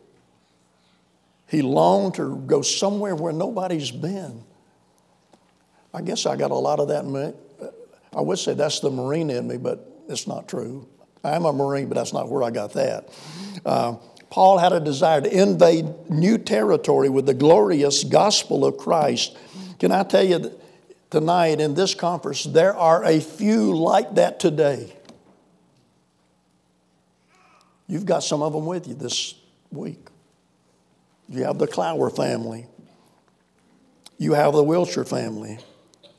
He 1.48 1.62
longed 1.62 2.16
to 2.16 2.38
go 2.46 2.62
somewhere 2.62 3.16
where 3.16 3.34
nobody's 3.34 3.90
been. 3.90 4.44
I 5.94 6.02
guess 6.02 6.26
I 6.26 6.36
got 6.36 6.52
a 6.52 6.56
lot 6.56 6.80
of 6.80 6.90
that. 6.90 7.36
I 8.14 8.22
would 8.22 8.38
say 8.38 8.54
that's 8.54 8.82
the 8.82 8.92
Marine 8.92 9.30
in 9.30 9.48
me, 9.48 9.58
but 9.58 9.90
it's 10.08 10.28
not 10.28 10.48
true. 10.48 10.88
I'm 11.24 11.46
a 11.46 11.52
Marine, 11.52 11.90
but 11.90 11.96
that's 11.96 12.14
not 12.14 12.30
where 12.30 12.44
I 12.44 12.52
got 12.52 12.74
that. 12.74 13.10
Uh, 13.66 13.96
Paul 14.30 14.58
had 14.58 14.74
a 14.74 14.80
desire 14.80 15.22
to 15.22 15.42
invade 15.42 16.10
new 16.10 16.38
territory 16.38 17.10
with 17.10 17.26
the 17.26 17.34
glorious 17.34 18.04
gospel 18.04 18.66
of 18.66 18.78
Christ. 18.78 19.38
Can 19.80 19.92
I 19.92 20.04
tell 20.04 20.24
you 20.24 20.52
tonight 21.10 21.62
in 21.62 21.74
this 21.74 21.96
conference, 21.96 22.44
there 22.44 22.76
are 22.76 23.04
a 23.04 23.20
few 23.20 23.76
like 23.76 24.16
that 24.16 24.40
today. 24.40 24.94
You've 27.88 28.06
got 28.06 28.24
some 28.24 28.42
of 28.42 28.54
them 28.54 28.66
with 28.66 28.88
you 28.88 28.94
this 28.94 29.36
week. 29.72 30.08
You 31.30 31.44
have 31.44 31.58
the 31.58 31.68
Clower 31.68 32.10
family. 32.10 32.68
You 34.18 34.34
have 34.34 34.54
the 34.54 34.64
Wilshire 34.64 35.06
family. 35.06 35.60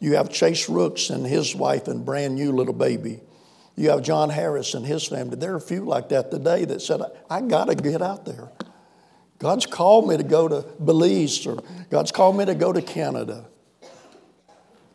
You 0.01 0.15
have 0.15 0.31
Chase 0.31 0.69
Rooks 0.69 1.11
and 1.11 1.27
his 1.27 1.55
wife 1.55 1.89
and 1.89 2.05
brand 2.05 2.37
new 2.37 2.53
little 2.53 2.75
baby. 2.75 3.21
You 3.79 3.91
have 3.91 4.03
John 4.03 4.29
Harris 4.29 4.75
and 4.75 4.85
his 4.85 5.07
family. 5.07 5.37
There 5.37 5.53
are 5.53 5.57
a 5.57 5.61
few 5.61 5.85
like 5.85 6.09
that 6.09 6.33
today 6.33 6.65
that 6.65 6.83
said, 6.83 7.01
I 7.31 7.41
got 7.41 7.67
to 7.67 7.77
get 7.77 8.03
out 8.03 8.25
there. 8.25 8.51
God's 9.39 9.67
called 9.67 10.09
me 10.09 10.17
to 10.17 10.25
go 10.25 10.49
to 10.49 10.67
Belize 10.85 11.47
or 11.47 11.63
God's 11.89 12.11
called 12.11 12.37
me 12.37 12.45
to 12.45 12.57
go 12.57 12.73
to 12.73 12.83
Canada. 12.83 13.45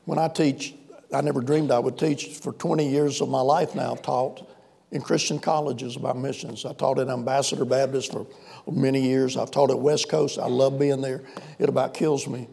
When 0.04 0.20
I 0.20 0.28
teach, 0.28 0.76
I 1.14 1.22
never 1.22 1.40
dreamed 1.40 1.72
I 1.72 1.80
would 1.80 1.98
teach. 1.98 2.40
For 2.40 2.52
20 2.52 2.90
years 2.90 3.22
of 3.22 3.30
my 3.30 3.40
life 3.40 3.74
now, 3.74 3.94
I've 3.94 4.02
taught 4.02 4.46
in 4.92 5.02
Christian 5.02 5.40
colleges 5.40 5.96
about 5.96 6.18
missions. 6.18 6.66
I 6.66 6.74
taught 6.74 7.00
at 7.00 7.08
Ambassador 7.08 7.64
Baptist 7.64 8.12
for 8.12 8.28
many 8.70 9.00
years. 9.00 9.38
I've 9.38 9.50
taught 9.50 9.70
at 9.70 9.80
West 9.80 10.10
Coast. 10.10 10.38
I 10.38 10.48
love 10.48 10.78
being 10.78 11.00
there. 11.00 11.24
It 11.58 11.70
about 11.70 11.94
kills 11.94 12.28
me. 12.28 12.50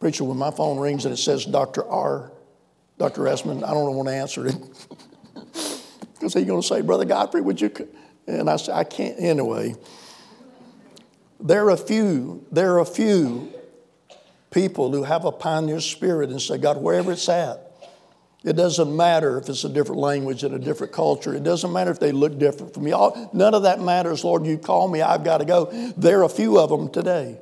Preacher, 0.00 0.24
when 0.24 0.38
my 0.38 0.50
phone 0.50 0.80
rings 0.80 1.04
and 1.04 1.14
it 1.14 1.18
says 1.18 1.44
Dr. 1.44 1.86
R, 1.88 2.32
Dr. 2.98 3.28
Esmond, 3.28 3.64
I 3.64 3.70
don't 3.74 3.94
want 3.94 4.08
to 4.08 4.14
answer 4.14 4.48
it. 4.48 4.56
Because 6.18 6.34
he's 6.34 6.44
going 6.44 6.60
to 6.60 6.66
say, 6.66 6.80
Brother 6.80 7.04
Godfrey, 7.04 7.40
would 7.40 7.60
you? 7.60 7.70
And 8.26 8.50
I 8.50 8.56
said, 8.56 8.74
I 8.74 8.84
can't. 8.84 9.16
Anyway, 9.18 9.76
there 11.40 11.66
are 11.66 11.70
a 11.70 11.76
few, 11.76 12.44
there 12.50 12.74
are 12.74 12.80
a 12.80 12.86
few 12.86 13.52
people 14.50 14.90
who 14.90 15.04
have 15.04 15.24
a 15.24 15.32
pioneer 15.32 15.80
spirit 15.80 16.30
and 16.30 16.42
say, 16.42 16.58
God, 16.58 16.78
wherever 16.78 17.12
it's 17.12 17.28
at, 17.28 17.64
it 18.44 18.54
doesn't 18.54 18.94
matter 18.94 19.38
if 19.38 19.48
it's 19.48 19.64
a 19.64 19.68
different 19.68 20.00
language 20.00 20.44
and 20.44 20.54
a 20.54 20.58
different 20.58 20.92
culture. 20.92 21.34
It 21.34 21.42
doesn't 21.42 21.72
matter 21.72 21.90
if 21.90 21.98
they 22.00 22.12
look 22.12 22.38
different 22.38 22.72
from 22.72 22.84
me. 22.84 22.90
None 23.32 23.54
of 23.54 23.62
that 23.64 23.80
matters, 23.80 24.24
Lord. 24.24 24.46
You 24.46 24.58
call 24.58 24.88
me, 24.88 25.02
I've 25.02 25.24
got 25.24 25.38
to 25.38 25.44
go. 25.44 25.66
There 25.96 26.20
are 26.20 26.24
a 26.24 26.28
few 26.28 26.58
of 26.58 26.70
them 26.70 26.88
today. 26.88 27.38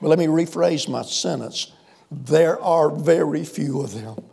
But 0.00 0.08
let 0.08 0.18
me 0.18 0.26
rephrase 0.26 0.88
my 0.88 1.02
sentence. 1.02 1.72
There 2.10 2.60
are 2.60 2.90
very 2.90 3.44
few 3.44 3.82
of 3.82 3.92
them. 3.92 4.29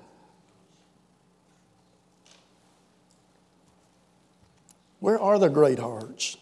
Where 4.99 5.19
are 5.19 5.37
the 5.39 5.49
great 5.49 5.79
hearts? 5.79 6.37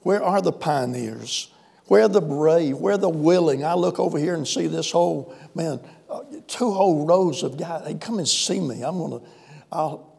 Where 0.00 0.22
are 0.22 0.42
the 0.42 0.52
pioneers? 0.52 1.50
Where 1.86 2.08
the 2.08 2.20
brave? 2.20 2.76
Where 2.76 2.96
the 2.96 3.08
willing? 3.08 3.64
I 3.64 3.74
look 3.74 3.98
over 3.98 4.18
here 4.18 4.34
and 4.34 4.46
see 4.46 4.66
this 4.66 4.90
whole, 4.90 5.34
man, 5.54 5.80
uh, 6.08 6.22
two 6.46 6.70
whole 6.72 7.06
rows 7.06 7.42
of 7.42 7.56
guys. 7.56 7.86
Hey, 7.86 7.94
come 7.94 8.18
and 8.18 8.28
see 8.28 8.60
me. 8.60 8.82
I'm 8.82 8.98
to, 8.98 9.22
I'll, 9.70 10.16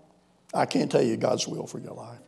I 0.53 0.65
can't 0.65 0.91
tell 0.91 1.01
you 1.01 1.17
God's 1.17 1.47
will 1.47 1.67
for 1.67 1.79
your 1.79 1.93
life. 1.93 2.19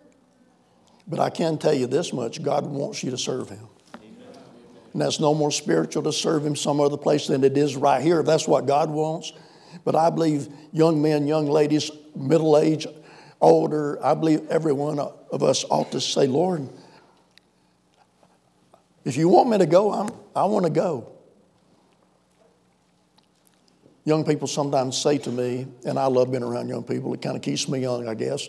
But 1.07 1.19
I 1.19 1.29
can 1.29 1.57
tell 1.57 1.73
you 1.73 1.87
this 1.87 2.11
much 2.11 2.41
God 2.41 2.65
wants 2.65 3.03
you 3.03 3.11
to 3.11 3.17
serve 3.17 3.49
Him. 3.49 3.67
And 4.93 5.01
that's 5.01 5.19
no 5.19 5.33
more 5.33 5.51
spiritual 5.51 6.03
to 6.03 6.13
serve 6.13 6.45
Him 6.45 6.55
some 6.55 6.79
other 6.79 6.97
place 6.97 7.27
than 7.27 7.43
it 7.43 7.57
is 7.57 7.75
right 7.75 8.01
here. 8.01 8.21
If 8.21 8.25
That's 8.25 8.47
what 8.47 8.65
God 8.65 8.89
wants. 8.89 9.33
But 9.83 9.95
I 9.95 10.09
believe 10.09 10.47
young 10.71 11.01
men, 11.01 11.27
young 11.27 11.47
ladies, 11.47 11.91
middle 12.15 12.57
age, 12.57 12.87
older, 13.45 14.03
I 14.03 14.13
believe 14.13 14.49
every 14.49 14.73
one 14.73 14.99
of 14.99 15.43
us 15.43 15.65
ought 15.69 15.91
to 15.91 16.01
say, 16.01 16.27
Lord, 16.27 16.67
if 19.03 19.17
you 19.17 19.29
want 19.29 19.49
me 19.49 19.57
to 19.59 19.65
go, 19.65 19.93
I'm, 19.93 20.09
I 20.35 20.45
want 20.45 20.65
to 20.65 20.71
go. 20.71 21.11
Young 24.03 24.23
people 24.23 24.47
sometimes 24.47 24.97
say 24.97 25.17
to 25.19 25.31
me, 25.31 25.67
and 25.85 25.97
I 25.97 26.05
love 26.05 26.31
being 26.31 26.43
around 26.43 26.69
young 26.69 26.83
people, 26.83 27.13
it 27.13 27.21
kind 27.21 27.35
of 27.35 27.41
keeps 27.41 27.67
me 27.67 27.79
young, 27.79 28.07
I 28.07 28.13
guess, 28.13 28.47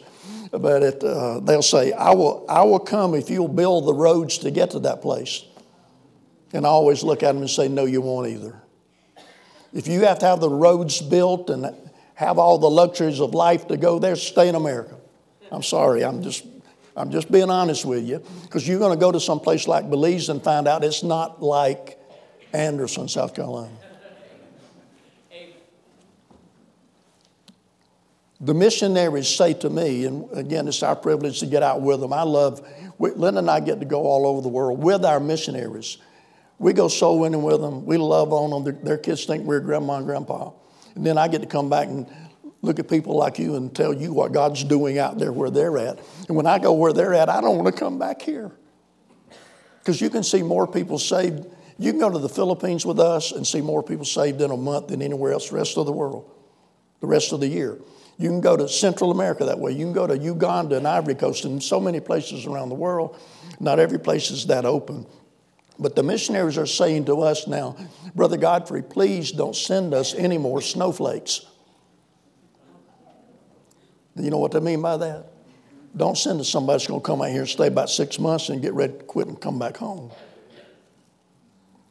but 0.50 0.82
it, 0.82 1.02
uh, 1.02 1.40
they'll 1.40 1.62
say, 1.62 1.92
I 1.92 2.12
will, 2.14 2.44
I 2.48 2.62
will 2.62 2.78
come 2.78 3.14
if 3.14 3.30
you'll 3.30 3.48
build 3.48 3.86
the 3.86 3.94
roads 3.94 4.38
to 4.38 4.50
get 4.50 4.70
to 4.72 4.80
that 4.80 5.00
place. 5.00 5.44
And 6.52 6.66
I 6.66 6.68
always 6.68 7.02
look 7.02 7.22
at 7.22 7.32
them 7.32 7.38
and 7.38 7.50
say, 7.50 7.68
No, 7.68 7.84
you 7.84 8.00
won't 8.00 8.28
either. 8.28 8.62
If 9.72 9.88
you 9.88 10.04
have 10.04 10.18
to 10.20 10.26
have 10.26 10.40
the 10.40 10.48
roads 10.48 11.02
built 11.02 11.50
and 11.50 11.74
have 12.16 12.38
all 12.38 12.58
the 12.58 12.68
luxuries 12.68 13.20
of 13.20 13.35
life 13.35 13.68
to 13.68 13.76
go 13.76 13.99
there, 13.99 14.16
stay 14.16 14.49
in 14.49 14.54
America. 14.54 14.96
I'm 15.52 15.62
sorry, 15.62 16.02
I'm 16.02 16.23
just, 16.23 16.44
I'm 16.96 17.11
just 17.11 17.30
being 17.30 17.50
honest 17.50 17.85
with 17.85 18.04
you, 18.04 18.23
because 18.42 18.66
you're 18.66 18.78
going 18.78 18.96
to 18.96 19.00
go 19.00 19.12
to 19.12 19.20
some 19.20 19.38
place 19.38 19.68
like 19.68 19.88
Belize 19.88 20.30
and 20.30 20.42
find 20.42 20.66
out 20.66 20.82
it's 20.82 21.02
not 21.02 21.42
like 21.42 22.00
Anderson, 22.52 23.06
South 23.06 23.35
Carolina. 23.35 23.70
The 28.40 28.54
missionaries 28.54 29.28
say 29.28 29.54
to 29.54 29.70
me, 29.70 30.06
and 30.06 30.28
again, 30.32 30.68
it's 30.68 30.82
our 30.82 30.96
privilege 30.96 31.40
to 31.40 31.46
get 31.46 31.62
out 31.62 31.82
with 31.82 32.00
them. 32.00 32.12
I 32.12 32.23
love, 32.23 32.66
Linda 32.99 33.40
and 33.40 33.50
I 33.50 33.61
get 33.61 33.80
to 33.80 33.87
go 33.87 34.02
all 34.02 34.26
over 34.26 34.40
the 34.40 34.49
world 34.49 34.82
with 34.82 35.04
our 35.04 35.20
missionaries. 35.20 35.99
We 36.58 36.73
go 36.73 36.88
soul 36.88 37.18
winning 37.18 37.42
with 37.42 37.61
them. 37.61 37.85
We 37.85 37.99
love 37.99 38.32
on 38.32 38.50
them. 38.50 38.64
Their, 38.64 38.85
their 38.85 38.99
kids 38.99 39.26
think 39.26 39.44
we're 39.44 39.61
grandma 39.61 39.96
and 39.99 40.06
grandpa. 40.06 40.52
And 40.96 41.06
then 41.06 41.18
I 41.18 41.28
get 41.28 41.42
to 41.42 41.46
come 41.46 41.70
back 41.70 41.88
and 41.88 42.06
look 42.62 42.78
at 42.78 42.88
people 42.88 43.16
like 43.16 43.38
you 43.38 43.54
and 43.54 43.74
tell 43.74 43.92
you 43.92 44.12
what 44.12 44.32
God's 44.32 44.64
doing 44.64 44.98
out 44.98 45.18
there 45.18 45.32
where 45.32 45.50
they're 45.50 45.78
at. 45.78 46.00
And 46.26 46.36
when 46.36 46.46
I 46.46 46.58
go 46.58 46.72
where 46.72 46.92
they're 46.92 47.14
at, 47.14 47.28
I 47.28 47.40
don't 47.40 47.56
want 47.56 47.72
to 47.72 47.78
come 47.78 47.98
back 47.98 48.20
here. 48.22 48.50
Because 49.78 50.00
you 50.00 50.10
can 50.10 50.24
see 50.24 50.42
more 50.42 50.66
people 50.66 50.98
saved. 50.98 51.46
You 51.78 51.92
can 51.92 52.00
go 52.00 52.10
to 52.10 52.18
the 52.18 52.28
Philippines 52.28 52.84
with 52.84 52.98
us 52.98 53.30
and 53.30 53.46
see 53.46 53.60
more 53.60 53.82
people 53.82 54.04
saved 54.04 54.40
in 54.40 54.50
a 54.50 54.56
month 54.56 54.88
than 54.88 55.02
anywhere 55.02 55.32
else 55.32 55.50
the 55.50 55.56
rest 55.56 55.76
of 55.76 55.86
the 55.86 55.92
world, 55.92 56.28
the 57.00 57.06
rest 57.06 57.32
of 57.32 57.40
the 57.40 57.46
year. 57.46 57.78
You 58.18 58.30
can 58.30 58.40
go 58.40 58.56
to 58.56 58.66
Central 58.66 59.10
America 59.10 59.44
that 59.44 59.58
way. 59.58 59.72
You 59.72 59.84
can 59.84 59.92
go 59.92 60.06
to 60.06 60.16
Uganda 60.16 60.78
and 60.78 60.88
Ivory 60.88 61.14
Coast 61.14 61.44
and 61.44 61.62
so 61.62 61.78
many 61.78 62.00
places 62.00 62.46
around 62.46 62.70
the 62.70 62.74
world. 62.74 63.16
Not 63.60 63.78
every 63.78 63.98
place 63.98 64.30
is 64.30 64.46
that 64.46 64.64
open. 64.64 65.06
But 65.78 65.95
the 65.95 66.02
missionaries 66.02 66.56
are 66.56 66.66
saying 66.66 67.04
to 67.06 67.21
us 67.21 67.47
now, 67.47 67.76
Brother 68.14 68.37
Godfrey, 68.37 68.83
please 68.83 69.30
don't 69.30 69.54
send 69.54 69.92
us 69.92 70.14
any 70.14 70.38
more 70.38 70.62
snowflakes. 70.62 71.45
You 74.16 74.30
know 74.30 74.38
what 74.38 74.54
I 74.56 74.61
mean 74.61 74.80
by 74.80 74.97
that? 74.97 75.26
Don't 75.95 76.16
send 76.16 76.40
us 76.40 76.49
somebody 76.49 76.75
that's 76.75 76.87
going 76.87 77.00
to 77.00 77.06
come 77.06 77.21
out 77.21 77.30
here 77.30 77.40
and 77.40 77.49
stay 77.49 77.66
about 77.66 77.90
six 77.90 78.18
months 78.18 78.49
and 78.49 78.62
get 78.62 78.73
ready 78.73 78.95
to 78.95 79.04
quit 79.04 79.28
and 79.28 79.40
come 79.40 79.59
back 79.59 79.76
home. 79.76 80.11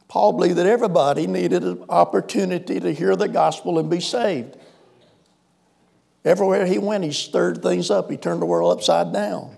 Paul 0.08 0.32
believed 0.32 0.56
that 0.56 0.66
everybody 0.66 1.26
needed 1.26 1.64
an 1.64 1.84
opportunity 1.88 2.80
to 2.80 2.92
hear 2.92 3.16
the 3.16 3.28
gospel 3.28 3.78
and 3.78 3.90
be 3.90 4.00
saved. 4.00 4.56
Everywhere 6.24 6.66
he 6.66 6.78
went, 6.78 7.04
he 7.04 7.12
stirred 7.12 7.62
things 7.62 7.90
up. 7.90 8.10
He 8.10 8.16
turned 8.16 8.42
the 8.42 8.46
world 8.46 8.76
upside 8.76 9.12
down. 9.12 9.56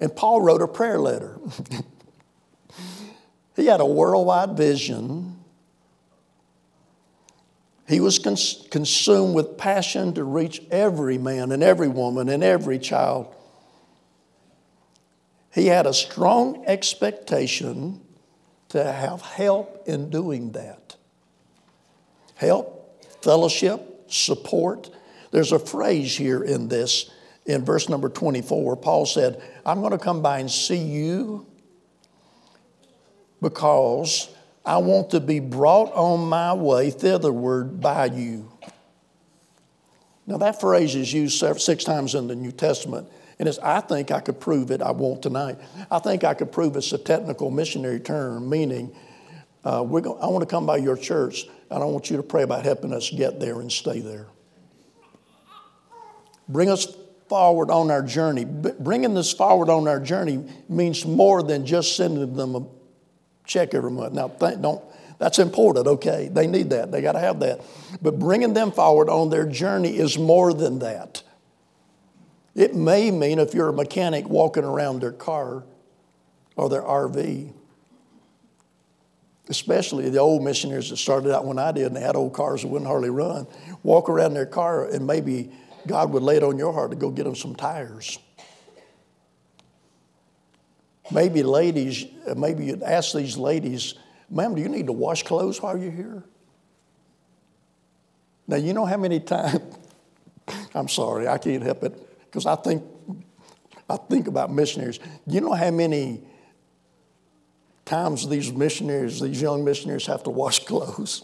And 0.00 0.14
Paul 0.14 0.40
wrote 0.40 0.62
a 0.62 0.68
prayer 0.68 0.98
letter. 0.98 1.38
he 3.56 3.66
had 3.66 3.80
a 3.80 3.86
worldwide 3.86 4.56
vision. 4.56 5.38
He 7.88 8.00
was 8.00 8.18
cons- 8.18 8.66
consumed 8.70 9.34
with 9.34 9.58
passion 9.58 10.14
to 10.14 10.24
reach 10.24 10.62
every 10.70 11.18
man 11.18 11.52
and 11.52 11.62
every 11.62 11.88
woman 11.88 12.28
and 12.28 12.42
every 12.42 12.78
child. 12.78 13.34
He 15.52 15.66
had 15.66 15.86
a 15.86 15.92
strong 15.92 16.64
expectation 16.66 18.00
to 18.70 18.90
have 18.90 19.20
help 19.20 19.86
in 19.86 20.08
doing 20.08 20.52
that. 20.52 20.96
Help, 22.36 23.04
fellowship, 23.22 24.10
support, 24.10 24.88
there's 25.32 25.52
a 25.52 25.58
phrase 25.58 26.16
here 26.16 26.42
in 26.44 26.68
this, 26.68 27.10
in 27.46 27.64
verse 27.64 27.88
number 27.88 28.08
24, 28.08 28.64
where 28.64 28.76
Paul 28.76 29.06
said, 29.06 29.42
I'm 29.66 29.80
going 29.80 29.92
to 29.92 29.98
come 29.98 30.22
by 30.22 30.38
and 30.38 30.50
see 30.50 30.76
you 30.76 31.46
because 33.42 34.30
I 34.64 34.78
want 34.78 35.10
to 35.10 35.20
be 35.20 35.40
brought 35.40 35.92
on 35.92 36.28
my 36.28 36.54
way 36.54 36.90
thitherward 36.90 37.80
by 37.80 38.06
you. 38.06 38.50
Now, 40.26 40.38
that 40.38 40.60
phrase 40.60 40.94
is 40.94 41.12
used 41.12 41.44
six 41.60 41.82
times 41.82 42.14
in 42.14 42.28
the 42.28 42.36
New 42.36 42.52
Testament, 42.52 43.08
and 43.40 43.48
it's, 43.48 43.58
I 43.58 43.80
think 43.80 44.12
I 44.12 44.20
could 44.20 44.38
prove 44.38 44.70
it. 44.70 44.80
I 44.80 44.92
won't 44.92 45.20
tonight. 45.20 45.58
I 45.90 45.98
think 45.98 46.22
I 46.22 46.32
could 46.32 46.52
prove 46.52 46.76
it's 46.76 46.92
a 46.92 46.98
technical 46.98 47.50
missionary 47.50 47.98
term, 47.98 48.48
meaning 48.48 48.94
uh, 49.64 49.82
going, 49.82 50.22
I 50.22 50.26
want 50.28 50.42
to 50.42 50.46
come 50.46 50.64
by 50.64 50.76
your 50.76 50.96
church, 50.96 51.46
and 51.70 51.82
I 51.82 51.86
want 51.86 52.08
you 52.08 52.16
to 52.18 52.22
pray 52.22 52.44
about 52.44 52.64
helping 52.64 52.94
us 52.94 53.10
get 53.10 53.40
there 53.40 53.60
and 53.60 53.70
stay 53.70 53.98
there. 53.98 54.28
bring 56.48 56.70
us 56.70 56.86
forward 57.28 57.70
on 57.70 57.90
our 57.90 58.02
journey. 58.02 58.44
bringing 58.44 59.14
this 59.14 59.32
forward 59.32 59.70
on 59.70 59.88
our 59.88 59.98
journey 59.98 60.44
means 60.68 61.04
more 61.04 61.42
than 61.42 61.66
just 61.66 61.96
sending 61.96 62.36
them 62.36 62.54
a 62.54 62.60
check 63.44 63.74
every 63.74 63.90
month. 63.90 64.14
Now, 64.14 64.28
th- 64.28 64.60
don't, 64.60 64.82
that's 65.18 65.38
important, 65.38 65.86
okay? 65.86 66.28
They 66.32 66.46
need 66.46 66.70
that, 66.70 66.90
they 66.90 67.00
got 67.00 67.12
to 67.12 67.20
have 67.20 67.40
that. 67.40 67.60
But 68.00 68.18
bringing 68.18 68.54
them 68.54 68.72
forward 68.72 69.08
on 69.08 69.30
their 69.30 69.46
journey 69.46 69.96
is 69.96 70.18
more 70.18 70.52
than 70.52 70.80
that. 70.80 71.22
It 72.54 72.74
may 72.74 73.10
mean 73.10 73.38
if 73.38 73.54
you're 73.54 73.68
a 73.68 73.72
mechanic 73.72 74.28
walking 74.28 74.64
around 74.64 75.00
their 75.00 75.12
car 75.12 75.64
or 76.56 76.68
their 76.68 76.82
RV, 76.82 77.52
especially 79.48 80.10
the 80.10 80.18
old 80.18 80.42
missionaries 80.42 80.90
that 80.90 80.96
started 80.96 81.34
out 81.34 81.44
when 81.44 81.58
I 81.58 81.72
did 81.72 81.86
and 81.86 81.96
they 81.96 82.00
had 82.00 82.16
old 82.16 82.34
cars 82.34 82.62
that 82.62 82.68
wouldn't 82.68 82.88
hardly 82.88 83.10
run, 83.10 83.46
walk 83.82 84.08
around 84.08 84.34
their 84.34 84.46
car 84.46 84.86
and 84.86 85.06
maybe 85.06 85.50
God 85.86 86.10
would 86.12 86.22
lay 86.22 86.36
it 86.36 86.42
on 86.42 86.58
your 86.58 86.72
heart 86.72 86.90
to 86.90 86.96
go 86.96 87.10
get 87.10 87.24
them 87.24 87.34
some 87.34 87.54
tires. 87.54 88.18
Maybe 91.10 91.42
ladies, 91.42 92.06
uh, 92.26 92.34
maybe 92.34 92.66
you'd 92.66 92.82
ask 92.82 93.14
these 93.14 93.36
ladies, 93.36 93.94
ma'am, 94.30 94.54
do 94.54 94.62
you 94.62 94.68
need 94.68 94.86
to 94.86 94.92
wash 94.92 95.22
clothes 95.24 95.60
while 95.60 95.76
you're 95.76 95.90
here? 95.90 96.22
Now, 98.46 98.56
you 98.56 98.72
know 98.72 98.84
how 98.84 98.96
many 98.96 99.20
times, 99.20 99.60
I'm 100.74 100.88
sorry, 100.88 101.28
I 101.28 101.38
can't 101.38 101.62
help 101.62 101.82
it, 101.84 102.24
because 102.24 102.46
I 102.46 102.56
think, 102.56 102.82
I 103.88 103.96
think 103.96 104.28
about 104.28 104.52
missionaries. 104.52 105.00
You 105.26 105.40
know 105.40 105.52
how 105.52 105.70
many 105.70 106.22
times 107.84 108.28
these 108.28 108.52
missionaries, 108.52 109.20
these 109.20 109.42
young 109.42 109.64
missionaries, 109.64 110.06
have 110.06 110.22
to 110.24 110.30
wash 110.30 110.58
clothes? 110.64 111.22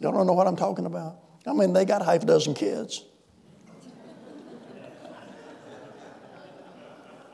Y'all 0.00 0.12
don't 0.12 0.26
know 0.26 0.32
what 0.32 0.48
I'm 0.48 0.56
talking 0.56 0.86
about? 0.86 1.18
I 1.46 1.52
mean, 1.52 1.72
they 1.72 1.84
got 1.84 2.04
half 2.04 2.22
a 2.22 2.26
dozen 2.26 2.54
kids. 2.54 3.04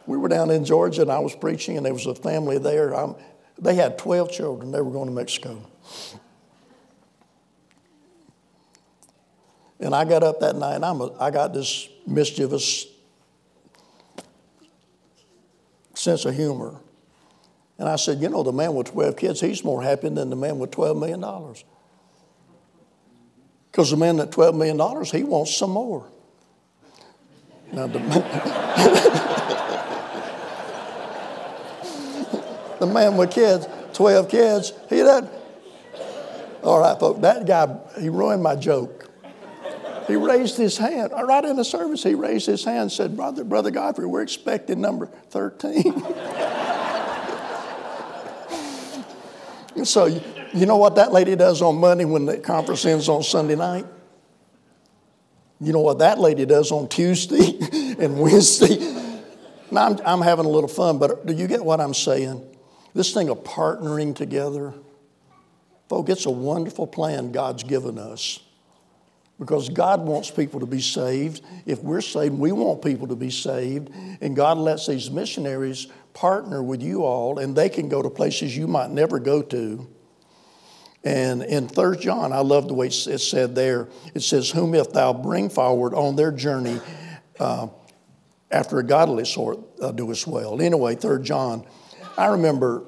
We 0.09 0.17
were 0.17 0.29
down 0.29 0.51
in 0.51 0.65
Georgia 0.65 1.03
and 1.03 1.13
I 1.13 1.19
was 1.19 1.37
preaching, 1.37 1.77
and 1.77 1.85
there 1.85 1.93
was 1.93 2.07
a 2.07 2.15
family 2.15 2.57
there. 2.57 2.95
I'm, 2.95 3.15
they 3.59 3.75
had 3.75 3.99
12 3.99 4.33
children. 4.33 4.73
They 4.73 4.81
were 4.81 4.91
going 4.91 5.07
to 5.07 5.15
Mexico. 5.15 5.63
And 9.79 9.95
I 9.95 10.07
got 10.07 10.23
up 10.23 10.41
that 10.41 10.57
night, 10.57 10.77
and 10.77 10.85
I'm 10.85 11.03
a, 11.03 11.13
I 11.19 11.31
got 11.31 11.53
this 11.53 11.89
mischievous 12.07 12.87
sense 15.95 16.25
of 16.25 16.35
humor. 16.35 16.81
And 17.77 17.87
I 17.87 17.97
said, 17.97 18.21
You 18.23 18.31
know, 18.31 18.43
the 18.43 18.51
man 18.51 18.75
with 18.75 18.91
12 18.91 19.15
kids, 19.15 19.41
he's 19.43 19.63
more 19.63 19.83
happy 19.83 20.09
than 20.09 20.31
the 20.31 20.37
man 20.37 20.59
with 20.59 20.71
$12 20.71 20.99
million. 20.99 21.21
Because 23.71 23.91
the 23.91 23.97
man 23.99 24.17
with 24.17 24.31
$12 24.31 24.57
million, 24.57 25.05
he 25.05 25.23
wants 25.23 25.55
some 25.55 25.71
more. 25.71 26.07
Now, 27.73 27.87
the, 27.87 27.99
the 32.79 32.87
man 32.87 33.17
with 33.17 33.31
kids, 33.31 33.67
12 33.95 34.29
kids, 34.29 34.73
he 34.89 34.99
doesn't. 34.99 35.31
All 36.63 36.81
right, 36.81 36.99
folks, 36.99 37.21
that 37.21 37.47
guy, 37.47 37.77
he 38.01 38.09
ruined 38.09 38.43
my 38.43 38.57
joke. 38.57 39.05
He 40.07 40.17
raised 40.17 40.57
his 40.57 40.79
hand. 40.79 41.13
Right 41.13 41.45
in 41.45 41.57
the 41.57 41.65
service, 41.65 42.03
he 42.03 42.15
raised 42.15 42.47
his 42.47 42.65
hand 42.65 42.79
and 42.79 42.93
said, 42.93 43.17
Brother, 43.17 43.45
Brother 43.45 43.71
Godfrey, 43.71 44.07
we're 44.07 44.23
expecting 44.23 44.81
number 44.81 45.07
13. 45.07 45.83
so 49.85 50.07
you 50.55 50.67
know 50.67 50.77
what 50.77 50.97
that 50.97 51.13
lady 51.13 51.37
does 51.37 51.63
on 51.63 51.77
Monday 51.77 52.07
when 52.07 52.25
the 52.25 52.39
conference 52.39 52.85
ends 52.87 53.09
on 53.09 53.23
Sunday 53.23 53.55
night? 53.55 53.87
You 55.61 55.73
know 55.73 55.81
what 55.81 55.99
that 55.99 56.19
lady 56.19 56.47
does 56.47 56.73
on 56.73 56.89
Tuesday 56.89 57.59
and 57.99 58.19
Wednesday? 58.19 58.79
Now, 59.71 59.89
I'm, 59.89 59.99
I'm 60.07 60.21
having 60.23 60.47
a 60.47 60.49
little 60.49 60.69
fun, 60.69 60.99
but 60.99 61.27
do 61.27 61.35
you 61.35 61.47
get 61.47 61.63
what 61.63 61.81
I'm 61.81 61.95
saying? 61.95 62.58
This 62.95 63.13
thing 63.13 63.29
of 63.29 63.45
partnering 63.45 64.15
together, 64.15 64.75
folks, 65.89 66.11
it's 66.11 66.27
a 66.27 66.31
wonderful 66.31 66.87
plan 66.87 67.33
God's 67.33 67.63
given 67.63 67.99
us 67.99 68.41
because 69.39 69.69
God 69.69 70.01
wants 70.01 70.31
people 70.31 70.61
to 70.61 70.67
be 70.67 70.81
saved. 70.81 71.45
If 71.65 71.83
we're 71.83 72.01
saved, 72.01 72.35
we 72.35 72.51
want 72.51 72.83
people 72.83 73.07
to 73.09 73.17
be 73.17 73.31
saved. 73.31 73.91
And 74.21 74.35
God 74.35 74.59
lets 74.59 74.87
these 74.87 75.11
missionaries 75.11 75.87
partner 76.13 76.63
with 76.63 76.83
you 76.83 77.05
all, 77.05 77.39
and 77.39 77.55
they 77.55 77.69
can 77.69 77.89
go 77.89 78.03
to 78.03 78.11
places 78.11 78.57
you 78.57 78.67
might 78.67 78.91
never 78.91 79.21
go 79.21 79.43
to. 79.43 79.89
And 81.05 81.45
in 81.45 81.69
3 81.69 81.97
John, 81.99 82.33
I 82.33 82.41
love 82.41 82.67
the 82.67 82.75
way 82.75 82.89
it's 82.89 83.29
said 83.29 83.55
there. 83.55 83.89
It 84.15 84.23
says, 84.23 84.51
Whom 84.51 84.75
if 84.75 84.93
thou 84.93 85.13
bring 85.13 85.49
forward 85.49 85.95
on 85.95 86.17
their 86.17 86.33
journey 86.33 86.81
uh, 87.39 87.69
after 88.51 88.79
a 88.79 88.83
godly 88.83 89.25
sort, 89.25 89.61
uh, 89.81 89.93
doest 89.93 90.27
well. 90.27 90.61
Anyway, 90.61 90.97
3 90.97 91.23
John, 91.23 91.65
I 92.19 92.27
remember 92.27 92.85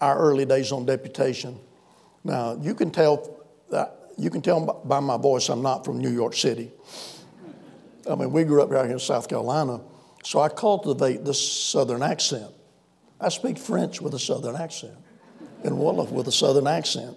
our 0.00 0.18
early 0.18 0.46
days 0.46 0.72
on 0.72 0.86
deputation. 0.86 1.58
Now, 2.24 2.56
you 2.58 2.74
can 2.74 2.90
tell, 2.90 3.36
uh, 3.70 3.84
you 4.16 4.30
can 4.30 4.40
tell 4.40 4.80
by 4.82 5.00
my 5.00 5.18
voice 5.18 5.50
I'm 5.50 5.60
not 5.60 5.84
from 5.84 5.98
New 5.98 6.10
York 6.10 6.34
City. 6.34 6.72
I 8.10 8.14
mean, 8.14 8.32
we 8.32 8.44
grew 8.44 8.62
up 8.62 8.70
right 8.70 8.86
here 8.86 8.94
in 8.94 8.98
South 8.98 9.28
Carolina, 9.28 9.82
so 10.24 10.40
I 10.40 10.48
cultivate 10.48 11.26
this 11.26 11.40
southern 11.40 12.02
accent. 12.02 12.50
I 13.20 13.28
speak 13.28 13.58
French 13.58 14.00
with 14.00 14.14
a 14.14 14.18
southern 14.18 14.56
accent 14.56 14.96
and 15.62 15.76
Wolof 15.76 16.10
with 16.10 16.28
a 16.28 16.32
southern 16.32 16.66
accent. 16.66 17.14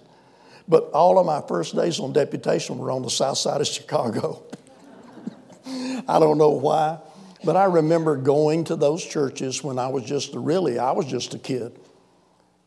But 0.68 0.90
all 0.90 1.18
of 1.18 1.24
my 1.24 1.40
first 1.48 1.74
days 1.74 1.98
on 2.00 2.12
deputation 2.12 2.76
were 2.76 2.90
on 2.90 3.00
the 3.00 3.10
south 3.10 3.38
side 3.38 3.62
of 3.62 3.66
Chicago. 3.78 4.42
I 5.66 6.18
don't 6.18 6.36
know 6.36 6.50
why, 6.50 6.98
but 7.44 7.56
I 7.56 7.64
remember 7.64 8.16
going 8.16 8.64
to 8.64 8.76
those 8.76 9.04
churches 9.04 9.62
when 9.62 9.78
I 9.78 9.88
was 9.88 10.04
just 10.04 10.34
really, 10.34 10.78
I 10.78 10.92
was 10.92 11.06
just 11.06 11.34
a 11.34 11.38
kid 11.38 11.78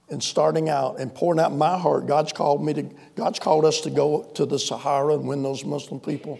and 0.09 0.23
starting 0.23 0.69
out 0.69 0.99
and 0.99 1.13
pouring 1.13 1.39
out 1.39 1.53
my 1.53 1.77
heart. 1.77 2.07
God's 2.07 2.31
called 2.31 2.63
me 2.63 2.73
to, 2.73 2.83
God's 3.15 3.39
called 3.39 3.65
us 3.65 3.81
to 3.81 3.89
go 3.89 4.23
to 4.35 4.45
the 4.45 4.57
Sahara 4.57 5.15
and 5.15 5.27
win 5.27 5.43
those 5.43 5.65
Muslim 5.65 5.99
people. 5.99 6.39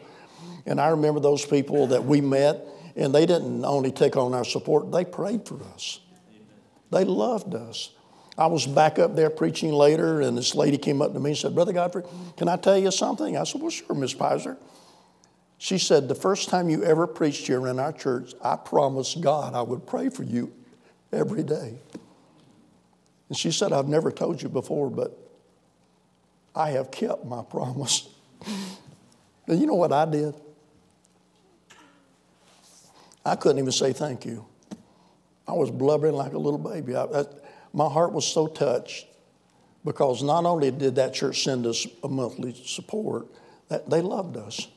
And 0.65 0.80
I 0.80 0.89
remember 0.89 1.19
those 1.19 1.45
people 1.45 1.88
that 1.88 2.04
we 2.04 2.21
met, 2.21 2.65
and 2.95 3.13
they 3.13 3.26
didn't 3.26 3.63
only 3.65 3.91
take 3.91 4.17
on 4.17 4.34
our 4.34 4.45
support, 4.45 4.91
they 4.91 5.06
prayed 5.06 5.45
for 5.45 5.62
us. 5.73 6.00
They 6.91 7.04
loved 7.04 7.56
us. 7.56 7.91
I 8.38 8.47
was 8.47 8.67
back 8.67 9.00
up 9.00 9.15
there 9.15 9.30
preaching 9.30 9.71
later, 9.71 10.21
and 10.21 10.38
this 10.38 10.54
lady 10.54 10.78
came 10.78 11.02
up 11.02 11.13
to 11.13 11.19
me 11.19 11.32
and 11.32 11.38
said, 11.38 11.56
Brother 11.56 11.73
Godfrey, 11.73 12.04
can 12.38 12.47
I 12.47 12.56
tell 12.56 12.78
you 12.78 12.91
something? 12.91 13.36
I 13.36 13.43
said, 13.43 13.62
Well, 13.62 13.71
sure, 13.71 13.95
Miss 13.95 14.13
Pizer. 14.13 14.58
She 15.58 15.78
said, 15.78 16.08
The 16.08 16.15
first 16.15 16.50
time 16.50 16.70
you 16.70 16.84
ever 16.84 17.08
preached 17.08 17.48
here 17.48 17.67
in 17.67 17.80
our 17.80 17.91
church, 17.91 18.34
I 18.43 18.56
promised 18.56 19.22
God 19.22 19.54
I 19.54 19.62
would 19.62 19.88
pray 19.88 20.10
for 20.10 20.24
you 20.24 20.54
every 21.12 21.43
day. 21.43 21.80
And 23.30 23.38
she 23.38 23.52
said, 23.52 23.74
I've 23.74 23.88
never 23.88 24.12
told 24.12 24.41
you 24.41 24.50
before, 24.50 24.89
but 24.89 25.17
I 26.56 26.72
have 26.72 26.91
kept 26.91 27.26
my 27.26 27.43
promise. 27.43 28.08
and 29.48 29.60
you 29.60 29.65
know 29.67 29.76
what 29.76 29.91
I 29.91 30.06
did? 30.06 30.34
I 33.26 33.36
couldn't 33.36 33.60
even 33.60 33.72
say 33.72 33.91
thank 33.91 34.26
you. 34.26 34.46
I 35.48 35.54
was 35.54 35.70
blubbering 35.72 36.13
like 36.13 36.34
a 36.34 36.38
little 36.38 36.60
baby. 36.60 36.96
I, 36.96 37.04
I, 37.04 37.26
my 37.74 37.89
heart 37.89 38.13
was 38.13 38.26
so 38.26 38.48
touched 38.48 39.06
because 39.84 40.24
not 40.24 40.46
only 40.46 40.72
did 40.72 40.96
that 40.96 41.13
church 41.13 41.43
send 41.43 41.65
us 41.65 41.86
a 42.04 42.08
monthly 42.08 42.54
support, 42.54 43.28
that 43.70 43.89
they 43.89 44.02
loved 44.02 44.38
us. 44.38 44.67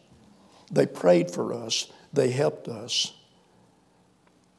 They 0.71 0.87
prayed 0.87 1.31
for 1.31 1.53
us. 1.53 1.91
They 2.13 2.31
helped 2.31 2.69
us. 2.69 3.13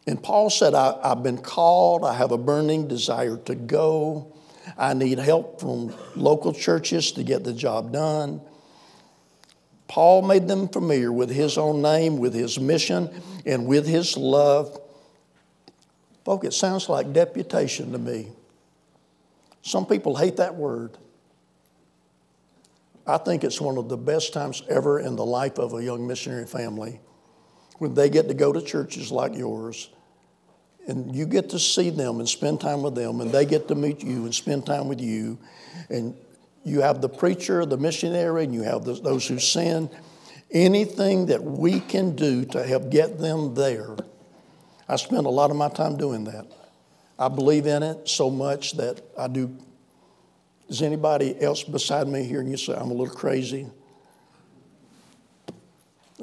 And 0.08 0.22
Paul 0.22 0.50
said, 0.50 0.74
I, 0.74 1.08
have 1.08 1.24
been 1.24 1.38
called. 1.38 2.04
I 2.04 2.14
have 2.14 2.32
a 2.32 2.38
burning 2.38 2.88
desire 2.88 3.38
to 3.38 3.56
go. 3.56 4.34
I 4.78 4.94
need 4.94 5.20
help 5.20 5.60
from 5.60 5.94
local 6.16 6.54
churches 6.54 7.12
to 7.14 7.24
get 7.24 7.44
the 7.44 7.54
job 7.54 7.92
done. 7.92 8.42
Paul 9.88 10.22
made 10.22 10.48
them 10.48 10.70
familiar 10.70 11.12
with 11.12 11.30
his 11.30 11.58
own 11.58 11.82
name, 11.82 12.18
with 12.18 12.34
his 12.34 12.60
mission, 12.60 13.10
and 13.46 13.68
with 13.68 13.86
his 13.86 14.16
love 14.18 14.80
Folk, 16.24 16.44
it 16.44 16.54
sounds 16.54 16.88
like 16.88 17.14
deputation 17.14 17.92
to 17.92 17.98
me. 17.98 18.28
Some 19.64 19.86
people 19.86 20.16
hate 20.16 20.38
that 20.38 20.56
word. 20.56 20.98
I 23.12 23.18
think 23.18 23.44
it's 23.44 23.60
one 23.60 23.78
of 23.78 23.90
the 23.90 23.98
best 23.98 24.34
times 24.34 24.64
ever 24.70 25.00
in 25.00 25.16
the 25.16 25.26
life 25.26 25.60
of 25.60 25.74
a 25.74 25.84
young 25.84 26.08
missionary 26.08 26.46
family 26.48 27.00
when 27.78 27.94
they 27.94 28.10
get 28.10 28.28
to 28.28 28.34
go 28.34 28.54
to 28.54 28.62
churches 28.62 29.12
like 29.12 29.36
yours 29.36 29.90
and 30.88 31.16
you 31.16 31.26
get 31.26 31.50
to 31.50 31.60
see 31.60 31.90
them 31.90 32.20
and 32.20 32.28
spend 32.28 32.62
time 32.62 32.82
with 32.82 32.96
them 32.96 33.22
and 33.22 33.32
they 33.32 33.46
get 33.46 33.68
to 33.68 33.76
meet 33.76 34.04
you 34.04 34.24
and 34.26 34.34
spend 34.34 34.66
time 34.66 34.88
with 34.88 35.02
you 35.02 35.38
and 35.90 36.16
you 36.64 36.82
have 36.82 37.02
the 37.02 37.10
preacher 37.10 37.66
the 37.66 37.78
missionary 37.78 38.44
and 38.44 38.54
you 38.54 38.62
have 38.62 38.84
those 38.86 39.28
who 39.28 39.40
send 39.40 39.90
anything 40.52 41.28
that 41.28 41.44
we 41.44 41.80
can 41.80 42.16
do 42.16 42.46
to 42.46 42.64
help 42.64 42.90
get 42.90 43.20
them 43.20 43.54
there 43.56 43.96
I 44.92 44.98
spend 44.98 45.26
a 45.26 45.30
lot 45.30 45.52
of 45.52 45.56
my 45.56 45.70
time 45.70 45.96
doing 45.96 46.26
that. 46.26 46.48
I 47.18 47.30
believe 47.30 47.66
in 47.66 47.82
it 47.82 48.10
so 48.10 48.30
much 48.30 48.74
that 48.74 49.02
I 49.18 49.30
do. 49.30 49.58
Is 50.72 50.82
anybody 50.82 51.36
else 51.42 51.64
beside 51.66 52.08
me 52.08 52.24
here 52.24 52.40
and 52.40 52.50
you 52.50 52.56
say, 52.56 52.74
I'm 52.74 52.92
a 52.92 52.94
little 52.94 53.14
crazy? 53.14 53.68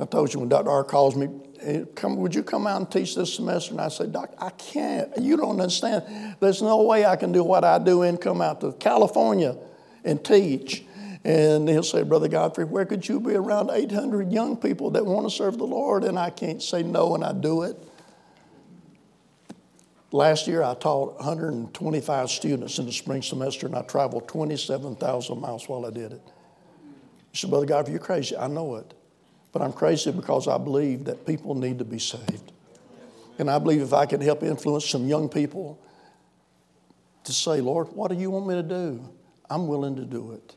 I 0.00 0.06
told 0.06 0.32
you 0.32 0.40
when 0.40 0.48
Dr. 0.48 0.70
R 0.70 0.84
calls 0.84 1.14
me, 1.14 1.28
"Hey, 1.60 1.84
come, 1.94 2.16
would 2.16 2.34
you 2.34 2.42
come 2.42 2.66
out 2.66 2.80
and 2.80 2.90
teach 2.90 3.14
this 3.14 3.34
semester? 3.34 3.72
And 3.72 3.80
I 3.82 3.88
said, 3.88 4.10
Doc, 4.10 4.32
I 4.38 4.48
can't. 4.48 5.10
You 5.18 5.36
don't 5.36 5.60
understand. 5.60 6.36
There's 6.40 6.62
no 6.62 6.82
way 6.84 7.04
I 7.04 7.16
can 7.16 7.30
do 7.30 7.44
what 7.44 7.62
I 7.62 7.78
do 7.78 8.00
and 8.00 8.18
come 8.18 8.40
out 8.40 8.62
to 8.62 8.72
California 8.72 9.54
and 10.02 10.24
teach. 10.24 10.82
And 11.24 11.68
he'll 11.68 11.82
say, 11.82 12.02
Brother 12.02 12.28
Godfrey, 12.28 12.64
where 12.64 12.86
could 12.86 13.06
you 13.06 13.20
be 13.20 13.34
around 13.34 13.68
800 13.70 14.32
young 14.32 14.56
people 14.56 14.92
that 14.92 15.04
want 15.04 15.26
to 15.26 15.30
serve 15.30 15.58
the 15.58 15.66
Lord? 15.66 16.04
And 16.04 16.18
I 16.18 16.30
can't 16.30 16.62
say 16.62 16.82
no, 16.82 17.14
and 17.14 17.22
I 17.22 17.34
do 17.34 17.64
it. 17.64 17.76
Last 20.10 20.46
year, 20.46 20.62
I 20.62 20.74
taught 20.74 21.16
125 21.16 22.30
students 22.30 22.78
in 22.78 22.86
the 22.86 22.92
spring 22.92 23.20
semester, 23.20 23.66
and 23.66 23.76
I 23.76 23.82
traveled 23.82 24.26
27,000 24.26 25.40
miles 25.40 25.68
while 25.68 25.84
I 25.84 25.90
did 25.90 26.12
it. 26.12 26.22
He 27.30 27.38
said, 27.38 27.50
Brother 27.50 27.66
Godfrey, 27.66 27.92
you're 27.92 28.00
crazy. 28.00 28.36
I 28.36 28.46
know 28.46 28.76
it. 28.76 28.94
But 29.52 29.60
I'm 29.62 29.72
crazy 29.72 30.10
because 30.10 30.48
I 30.48 30.56
believe 30.56 31.04
that 31.04 31.26
people 31.26 31.54
need 31.54 31.78
to 31.78 31.84
be 31.84 31.98
saved. 31.98 32.52
And 33.38 33.50
I 33.50 33.58
believe 33.58 33.82
if 33.82 33.92
I 33.92 34.06
can 34.06 34.20
help 34.20 34.42
influence 34.42 34.88
some 34.88 35.06
young 35.06 35.28
people 35.28 35.78
to 37.24 37.32
say, 37.32 37.60
Lord, 37.60 37.88
what 37.88 38.10
do 38.10 38.16
you 38.16 38.30
want 38.30 38.46
me 38.46 38.54
to 38.54 38.62
do? 38.62 39.06
I'm 39.50 39.66
willing 39.66 39.96
to 39.96 40.04
do 40.04 40.32
it. 40.32 40.54